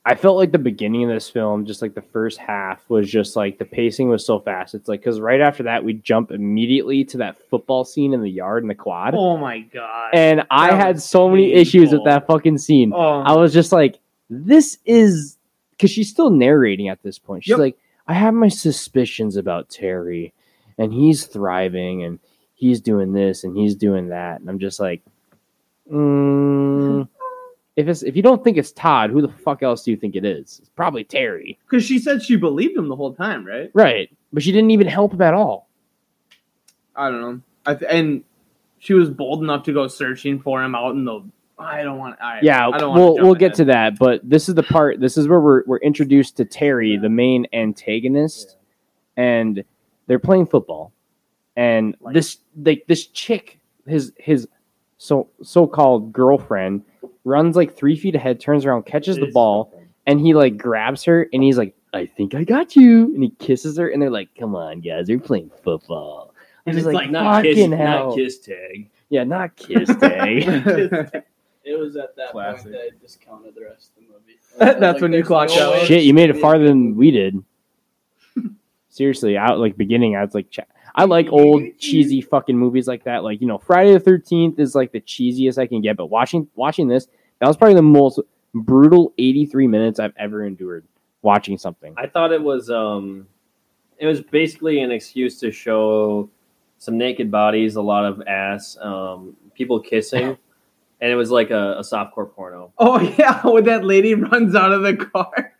I 0.04 0.14
felt 0.14 0.38
like 0.38 0.50
the 0.50 0.58
beginning 0.58 1.04
of 1.04 1.10
this 1.10 1.28
film, 1.28 1.66
just 1.66 1.82
like 1.82 1.94
the 1.94 2.00
first 2.00 2.38
half 2.38 2.88
was 2.88 3.10
just 3.10 3.36
like 3.36 3.58
the 3.58 3.66
pacing 3.66 4.08
was 4.08 4.24
so 4.24 4.40
fast. 4.40 4.74
It's 4.74 4.88
like 4.88 5.02
cuz 5.02 5.20
right 5.20 5.40
after 5.42 5.64
that 5.64 5.84
we 5.84 5.92
jump 5.92 6.30
immediately 6.30 7.04
to 7.04 7.18
that 7.18 7.38
football 7.50 7.84
scene 7.84 8.14
in 8.14 8.22
the 8.22 8.30
yard 8.30 8.62
in 8.64 8.68
the 8.68 8.74
quad. 8.74 9.14
Oh 9.14 9.36
my 9.36 9.58
god! 9.60 10.10
and 10.14 10.46
I 10.50 10.74
had 10.74 11.02
so 11.02 11.28
many 11.28 11.52
issues 11.52 11.92
with 11.92 12.04
that 12.06 12.26
fucking 12.26 12.56
scene. 12.58 12.92
oh, 12.94 13.20
I 13.20 13.36
was 13.36 13.52
just 13.52 13.72
like 13.72 13.98
this 14.30 14.78
is 14.86 15.36
cuz 15.78 15.90
she's 15.90 16.08
still 16.08 16.30
narrating 16.30 16.88
at 16.88 17.02
this 17.02 17.18
point. 17.18 17.44
She's 17.44 17.50
Yep. 17.50 17.58
like 17.58 17.76
I 18.06 18.14
have 18.14 18.32
my 18.32 18.48
suspicions 18.48 19.36
about 19.36 19.68
Terry 19.68 20.32
and 20.78 20.94
he's 20.94 21.26
thriving 21.26 22.02
and 22.02 22.18
he's 22.54 22.80
doing 22.80 23.12
this 23.12 23.44
and 23.44 23.54
he's 23.56 23.74
doing 23.74 24.08
that 24.08 24.40
and 24.40 24.48
I'm 24.48 24.58
just 24.58 24.80
like 24.80 25.02
mm, 25.92 27.06
if 27.76 27.88
it's 27.88 28.02
if 28.02 28.16
you 28.16 28.22
don't 28.22 28.42
think 28.44 28.56
it's 28.56 28.72
Todd, 28.72 29.10
who 29.10 29.22
the 29.22 29.28
fuck 29.28 29.62
else 29.62 29.84
do 29.84 29.90
you 29.90 29.96
think 29.96 30.16
it 30.16 30.24
is? 30.24 30.58
It's 30.60 30.68
probably 30.70 31.04
Terry. 31.04 31.58
because 31.68 31.84
she 31.84 31.98
said 31.98 32.22
she 32.22 32.36
believed 32.36 32.76
him 32.76 32.88
the 32.88 32.96
whole 32.96 33.14
time, 33.14 33.46
right? 33.46 33.70
Right. 33.74 34.10
But 34.32 34.42
she 34.42 34.52
didn't 34.52 34.70
even 34.70 34.86
help 34.86 35.12
him 35.12 35.22
at 35.22 35.34
all. 35.34 35.68
I 36.96 37.10
don't 37.10 37.20
know. 37.20 37.40
I 37.66 37.74
th- 37.74 37.90
and 37.90 38.24
she 38.78 38.94
was 38.94 39.08
bold 39.10 39.42
enough 39.42 39.64
to 39.64 39.72
go 39.72 39.86
searching 39.88 40.40
for 40.40 40.62
him 40.62 40.74
out 40.74 40.92
in 40.94 41.04
the. 41.04 41.22
I 41.58 41.82
don't 41.82 41.98
want. 41.98 42.16
I, 42.22 42.40
Yeah, 42.42 42.68
I 42.68 42.78
don't 42.78 42.94
we'll 42.94 43.14
we'll 43.16 43.34
get 43.34 43.48
ahead. 43.52 43.56
to 43.56 43.64
that, 43.66 43.98
but 43.98 44.28
this 44.28 44.48
is 44.48 44.54
the 44.54 44.62
part. 44.62 44.98
This 44.98 45.16
is 45.18 45.28
where 45.28 45.40
we're 45.40 45.62
we're 45.66 45.78
introduced 45.78 46.38
to 46.38 46.44
Terry, 46.46 46.96
the 46.96 47.10
main 47.10 47.46
antagonist, 47.52 48.56
and 49.16 49.62
they're 50.06 50.18
playing 50.18 50.46
football, 50.46 50.92
and 51.56 51.94
Like- 52.00 52.14
this 52.14 52.38
like 52.56 52.84
this 52.88 53.06
chick, 53.06 53.60
his 53.86 54.12
his 54.16 54.48
so 54.96 55.28
so 55.42 55.66
called 55.66 56.12
girlfriend, 56.14 56.82
runs 57.24 57.56
like 57.56 57.76
three 57.76 57.96
feet 57.96 58.14
ahead, 58.14 58.40
turns 58.40 58.64
around, 58.64 58.84
catches 58.86 59.16
the 59.16 59.30
ball, 59.32 59.72
and 60.06 60.20
he 60.20 60.34
like 60.34 60.56
grabs 60.56 61.04
her, 61.04 61.28
and 61.32 61.42
he's 61.42 61.58
like, 61.58 61.74
"I 61.92 62.06
think 62.06 62.34
I 62.34 62.44
got 62.44 62.76
you," 62.76 63.04
and 63.14 63.22
he 63.22 63.30
kisses 63.30 63.76
her, 63.78 63.88
and 63.88 64.00
they're 64.00 64.10
like, 64.10 64.28
"Come 64.38 64.54
on, 64.54 64.80
guys, 64.80 65.08
we're 65.08 65.18
playing 65.18 65.50
football." 65.62 66.34
And 66.66 66.74
just 66.74 66.86
it's 66.86 66.94
like, 66.94 67.04
like, 67.04 67.10
Not 67.10 67.42
kiss, 67.42 67.58
hell, 67.58 67.68
not 68.08 68.14
kiss 68.16 68.38
tag. 68.38 68.90
yeah, 69.08 69.24
not 69.24 69.56
kiss 69.56 69.88
tag. 69.96 71.22
It 71.62 71.78
was 71.78 71.94
at 71.96 72.16
that 72.16 72.30
Classic. 72.32 72.62
point 72.64 72.72
that 72.74 72.80
I 72.80 72.90
discounted 73.00 73.54
the 73.54 73.62
rest 73.64 73.92
of 73.96 74.02
the 74.04 74.10
movie. 74.12 74.78
That's 74.80 75.00
when 75.00 75.12
you 75.12 75.18
there's 75.18 75.26
clocked 75.26 75.52
no 75.56 75.74
out. 75.74 75.86
Shit, 75.86 76.04
you 76.04 76.14
made 76.14 76.30
it 76.30 76.38
farther 76.38 76.66
than 76.66 76.96
we 76.96 77.10
did. 77.10 77.42
Seriously, 78.88 79.36
out 79.36 79.58
like 79.58 79.76
beginning. 79.76 80.16
I 80.16 80.24
was 80.24 80.34
like, 80.34 80.50
ch- 80.50 80.60
I 80.94 81.04
like 81.04 81.28
old 81.30 81.62
cheesy 81.78 82.20
fucking 82.20 82.56
movies 82.56 82.86
like 82.86 83.04
that. 83.04 83.24
Like 83.24 83.40
you 83.40 83.46
know, 83.46 83.58
Friday 83.58 83.92
the 83.92 84.00
Thirteenth 84.00 84.58
is 84.58 84.74
like 84.74 84.92
the 84.92 85.00
cheesiest 85.00 85.58
I 85.58 85.66
can 85.66 85.80
get. 85.80 85.96
But 85.96 86.06
watching 86.06 86.48
watching 86.54 86.88
this, 86.88 87.08
that 87.38 87.46
was 87.46 87.56
probably 87.56 87.74
the 87.74 87.82
most 87.82 88.20
brutal 88.54 89.12
eighty 89.18 89.46
three 89.46 89.66
minutes 89.66 89.98
I've 90.00 90.14
ever 90.16 90.44
endured 90.44 90.84
watching 91.22 91.58
something. 91.58 91.94
I 91.96 92.06
thought 92.06 92.32
it 92.32 92.42
was 92.42 92.70
um, 92.70 93.26
it 93.98 94.06
was 94.06 94.20
basically 94.20 94.80
an 94.80 94.90
excuse 94.90 95.38
to 95.40 95.50
show 95.50 96.30
some 96.78 96.96
naked 96.96 97.30
bodies, 97.30 97.76
a 97.76 97.82
lot 97.82 98.06
of 98.06 98.22
ass, 98.26 98.76
um, 98.80 99.36
people 99.54 99.80
kissing, 99.80 100.38
and 101.00 101.12
it 101.12 101.14
was 101.14 101.30
like 101.30 101.50
a, 101.50 101.76
a 101.78 101.82
softcore 101.82 102.32
porno. 102.32 102.72
Oh 102.78 103.00
yeah, 103.18 103.46
when 103.46 103.64
that 103.64 103.84
lady 103.84 104.14
runs 104.14 104.54
out 104.54 104.72
of 104.72 104.82
the 104.82 104.96
car. 104.96 105.54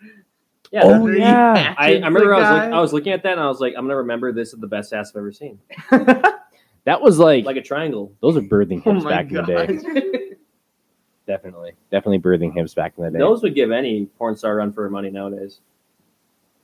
Yeah, 0.71 0.83
Oh, 0.85 1.07
yeah. 1.09 1.75
I, 1.77 1.95
I 1.97 2.07
remember 2.07 2.35
I 2.35 2.39
was, 2.39 2.45
guy. 2.49 2.65
look, 2.67 2.75
I 2.75 2.81
was 2.81 2.93
looking 2.93 3.13
at 3.13 3.23
that 3.25 3.33
and 3.33 3.41
I 3.41 3.47
was 3.49 3.61
like, 3.61 3.75
I'm 3.77 3.85
gonna 3.85 3.97
remember 3.97 4.33
this 4.33 4.53
is 4.53 4.61
the 4.61 4.67
best 4.69 4.93
ass 4.93 5.11
I've 5.11 5.17
ever 5.19 5.33
seen. 5.33 5.59
That 6.85 7.03
was 7.03 7.19
like, 7.19 7.45
Like 7.45 7.59
a 7.59 7.63
triangle. 7.63 8.11
those 8.23 8.39
are 8.39 8.41
birthing 8.41 8.83
oh 8.87 8.93
hips 8.95 9.05
my 9.05 9.11
back 9.11 9.27
in 9.29 9.35
the 9.35 9.43
day. 9.43 10.31
Definitely, 11.27 11.73
definitely 11.91 12.19
birthing 12.19 12.55
hips 12.55 12.73
back 12.75 12.95
in 12.97 13.05
the 13.05 13.11
day. 13.11 13.19
Those 13.19 13.43
would 13.43 13.55
give 13.55 13.71
any 13.71 14.07
porn 14.19 14.35
star 14.35 14.57
run 14.57 14.73
for 14.73 14.83
her 14.85 14.91
money 14.91 15.11
nowadays. 15.11 15.61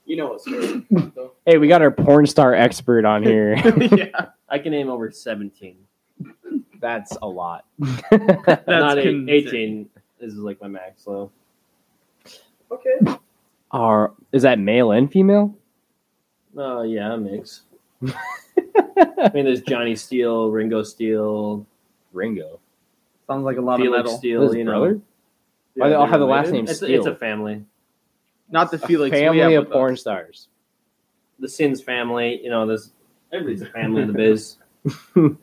You 0.05 0.17
know 0.17 0.29
what's 0.29 0.45
good, 0.45 0.85
though. 1.15 1.33
Hey, 1.45 1.57
we 1.59 1.67
got 1.67 1.81
our 1.83 1.91
porn 1.91 2.25
star 2.25 2.53
expert 2.55 3.05
on 3.05 3.21
here. 3.23 3.53
yeah. 3.95 4.29
I 4.49 4.57
can 4.59 4.71
name 4.71 4.89
over 4.89 5.11
17. 5.11 5.77
That's 6.81 7.15
a 7.21 7.27
lot. 7.27 7.65
That's 8.09 8.67
Not 8.67 8.97
eight, 8.97 9.03
concerning. 9.03 9.29
18 9.29 9.89
is 10.21 10.35
like 10.35 10.59
my 10.61 10.67
max. 10.67 11.03
So 11.03 11.31
Okay. 12.71 12.97
Are 13.71 14.13
is 14.31 14.43
that 14.43 14.59
male 14.59 14.91
and 14.91 15.11
female? 15.11 15.55
uh, 16.57 16.81
yeah, 16.81 17.13
a 17.13 17.17
mix. 17.17 17.61
I 18.05 19.31
mean, 19.33 19.45
there's 19.45 19.61
Johnny 19.61 19.95
Steele, 19.95 20.49
Ringo 20.49 20.83
Steele, 20.83 21.65
Ringo. 22.13 22.59
Sounds 23.27 23.43
like 23.43 23.57
a 23.57 23.61
lot 23.61 23.79
of 23.79 23.85
Felix 23.85 23.97
metal. 23.97 24.17
Steele. 24.17 24.41
His 24.43 24.55
You 24.55 24.63
know, 24.63 24.71
brother? 24.71 24.99
Why 25.75 25.89
they 25.89 25.95
all 25.95 26.03
they're 26.05 26.11
have 26.11 26.19
the 26.19 26.25
last 26.25 26.51
name 26.51 26.65
It's, 26.65 26.77
Steele? 26.77 26.97
it's 26.97 27.05
a 27.05 27.15
family. 27.15 27.63
Not 28.49 28.71
the 28.71 28.77
Felix 28.79 29.13
we 29.13 29.19
family 29.19 29.39
have 29.41 29.51
of 29.53 29.65
with 29.65 29.73
porn 29.73 29.93
us. 29.93 30.01
stars. 30.01 30.47
The 31.39 31.49
Sins 31.49 31.81
family. 31.81 32.39
You 32.41 32.49
know, 32.49 32.65
there's 32.65 32.91
everybody's 33.31 33.61
a 33.61 33.65
family 33.71 34.01
in 34.03 34.07
the 34.07 34.13
biz. 34.13 34.55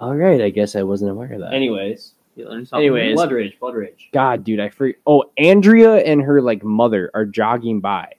All 0.00 0.16
right, 0.16 0.40
I 0.40 0.50
guess 0.50 0.74
I 0.74 0.82
wasn't 0.82 1.10
aware 1.12 1.32
of 1.34 1.40
that. 1.40 1.52
Anyways, 1.52 2.14
You 2.36 2.48
learn 2.48 2.66
something. 2.66 2.84
Anyways. 2.84 3.14
Blood 3.14 3.32
Rage, 3.32 3.58
Blood 3.60 3.74
Rage. 3.74 4.08
God, 4.12 4.42
dude, 4.44 4.60
I 4.60 4.68
freak. 4.68 4.96
Oh, 5.06 5.24
Andrea 5.38 5.96
and 5.96 6.20
her 6.22 6.40
like 6.42 6.64
mother 6.64 7.10
are 7.14 7.24
jogging 7.24 7.80
by. 7.80 8.12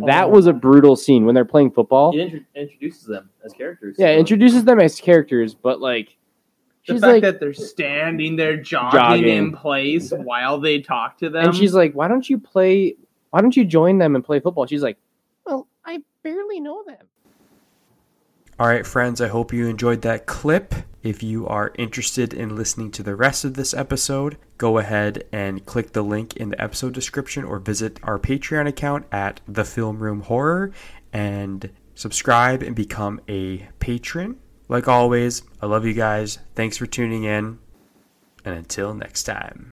Oh, 0.00 0.06
that 0.06 0.26
Oh. 0.26 0.28
was 0.30 0.46
a 0.46 0.52
brutal 0.52 0.94
scene 0.94 1.24
when 1.26 1.34
they're 1.34 1.44
playing 1.44 1.72
football. 1.72 2.12
It 2.16 2.20
intro- 2.20 2.40
introduces 2.54 3.04
them 3.06 3.30
as 3.44 3.52
characters. 3.52 3.96
Yeah, 3.98 4.14
so- 4.14 4.18
introduces 4.18 4.64
them 4.64 4.78
as 4.80 5.00
characters, 5.00 5.54
but 5.54 5.80
like 5.80 6.16
the 6.86 6.94
she's 6.94 7.00
fact 7.00 7.12
like, 7.14 7.22
that 7.22 7.40
they're 7.40 7.52
standing 7.52 8.36
there 8.36 8.56
jogging, 8.56 8.98
Jogging. 9.00 9.36
in 9.36 9.52
place 9.52 10.12
while 10.12 10.60
they 10.60 10.80
talk 10.80 11.18
to 11.18 11.28
them. 11.28 11.46
and 11.46 11.54
she's 11.56 11.74
like, 11.74 11.94
"Why 11.94 12.06
don't 12.06 12.30
you 12.30 12.38
play? 12.38 12.94
Why 13.30 13.40
don't 13.40 13.56
you 13.56 13.64
join 13.64 13.98
them 13.98 14.14
and 14.14 14.24
play 14.24 14.38
football?" 14.38 14.66
She's 14.66 14.82
like, 14.84 14.98
"Well, 15.44 15.66
I 15.84 15.98
barely 16.22 16.60
know 16.60 16.84
them." 16.86 17.07
All 18.60 18.66
right, 18.66 18.84
friends, 18.84 19.20
I 19.20 19.28
hope 19.28 19.52
you 19.52 19.68
enjoyed 19.68 20.02
that 20.02 20.26
clip. 20.26 20.74
If 21.04 21.22
you 21.22 21.46
are 21.46 21.72
interested 21.78 22.34
in 22.34 22.56
listening 22.56 22.90
to 22.92 23.04
the 23.04 23.14
rest 23.14 23.44
of 23.44 23.54
this 23.54 23.72
episode, 23.72 24.36
go 24.58 24.78
ahead 24.78 25.22
and 25.30 25.64
click 25.64 25.92
the 25.92 26.02
link 26.02 26.36
in 26.36 26.48
the 26.48 26.60
episode 26.60 26.92
description 26.92 27.44
or 27.44 27.60
visit 27.60 28.00
our 28.02 28.18
Patreon 28.18 28.66
account 28.66 29.06
at 29.12 29.40
The 29.46 29.64
Film 29.64 30.00
Room 30.00 30.22
Horror 30.22 30.72
and 31.12 31.70
subscribe 31.94 32.64
and 32.64 32.74
become 32.74 33.20
a 33.28 33.58
patron. 33.78 34.38
Like 34.68 34.88
always, 34.88 35.42
I 35.62 35.66
love 35.66 35.86
you 35.86 35.94
guys. 35.94 36.40
Thanks 36.56 36.76
for 36.76 36.86
tuning 36.86 37.22
in. 37.22 37.60
And 38.44 38.56
until 38.56 38.92
next 38.92 39.22
time. 39.22 39.66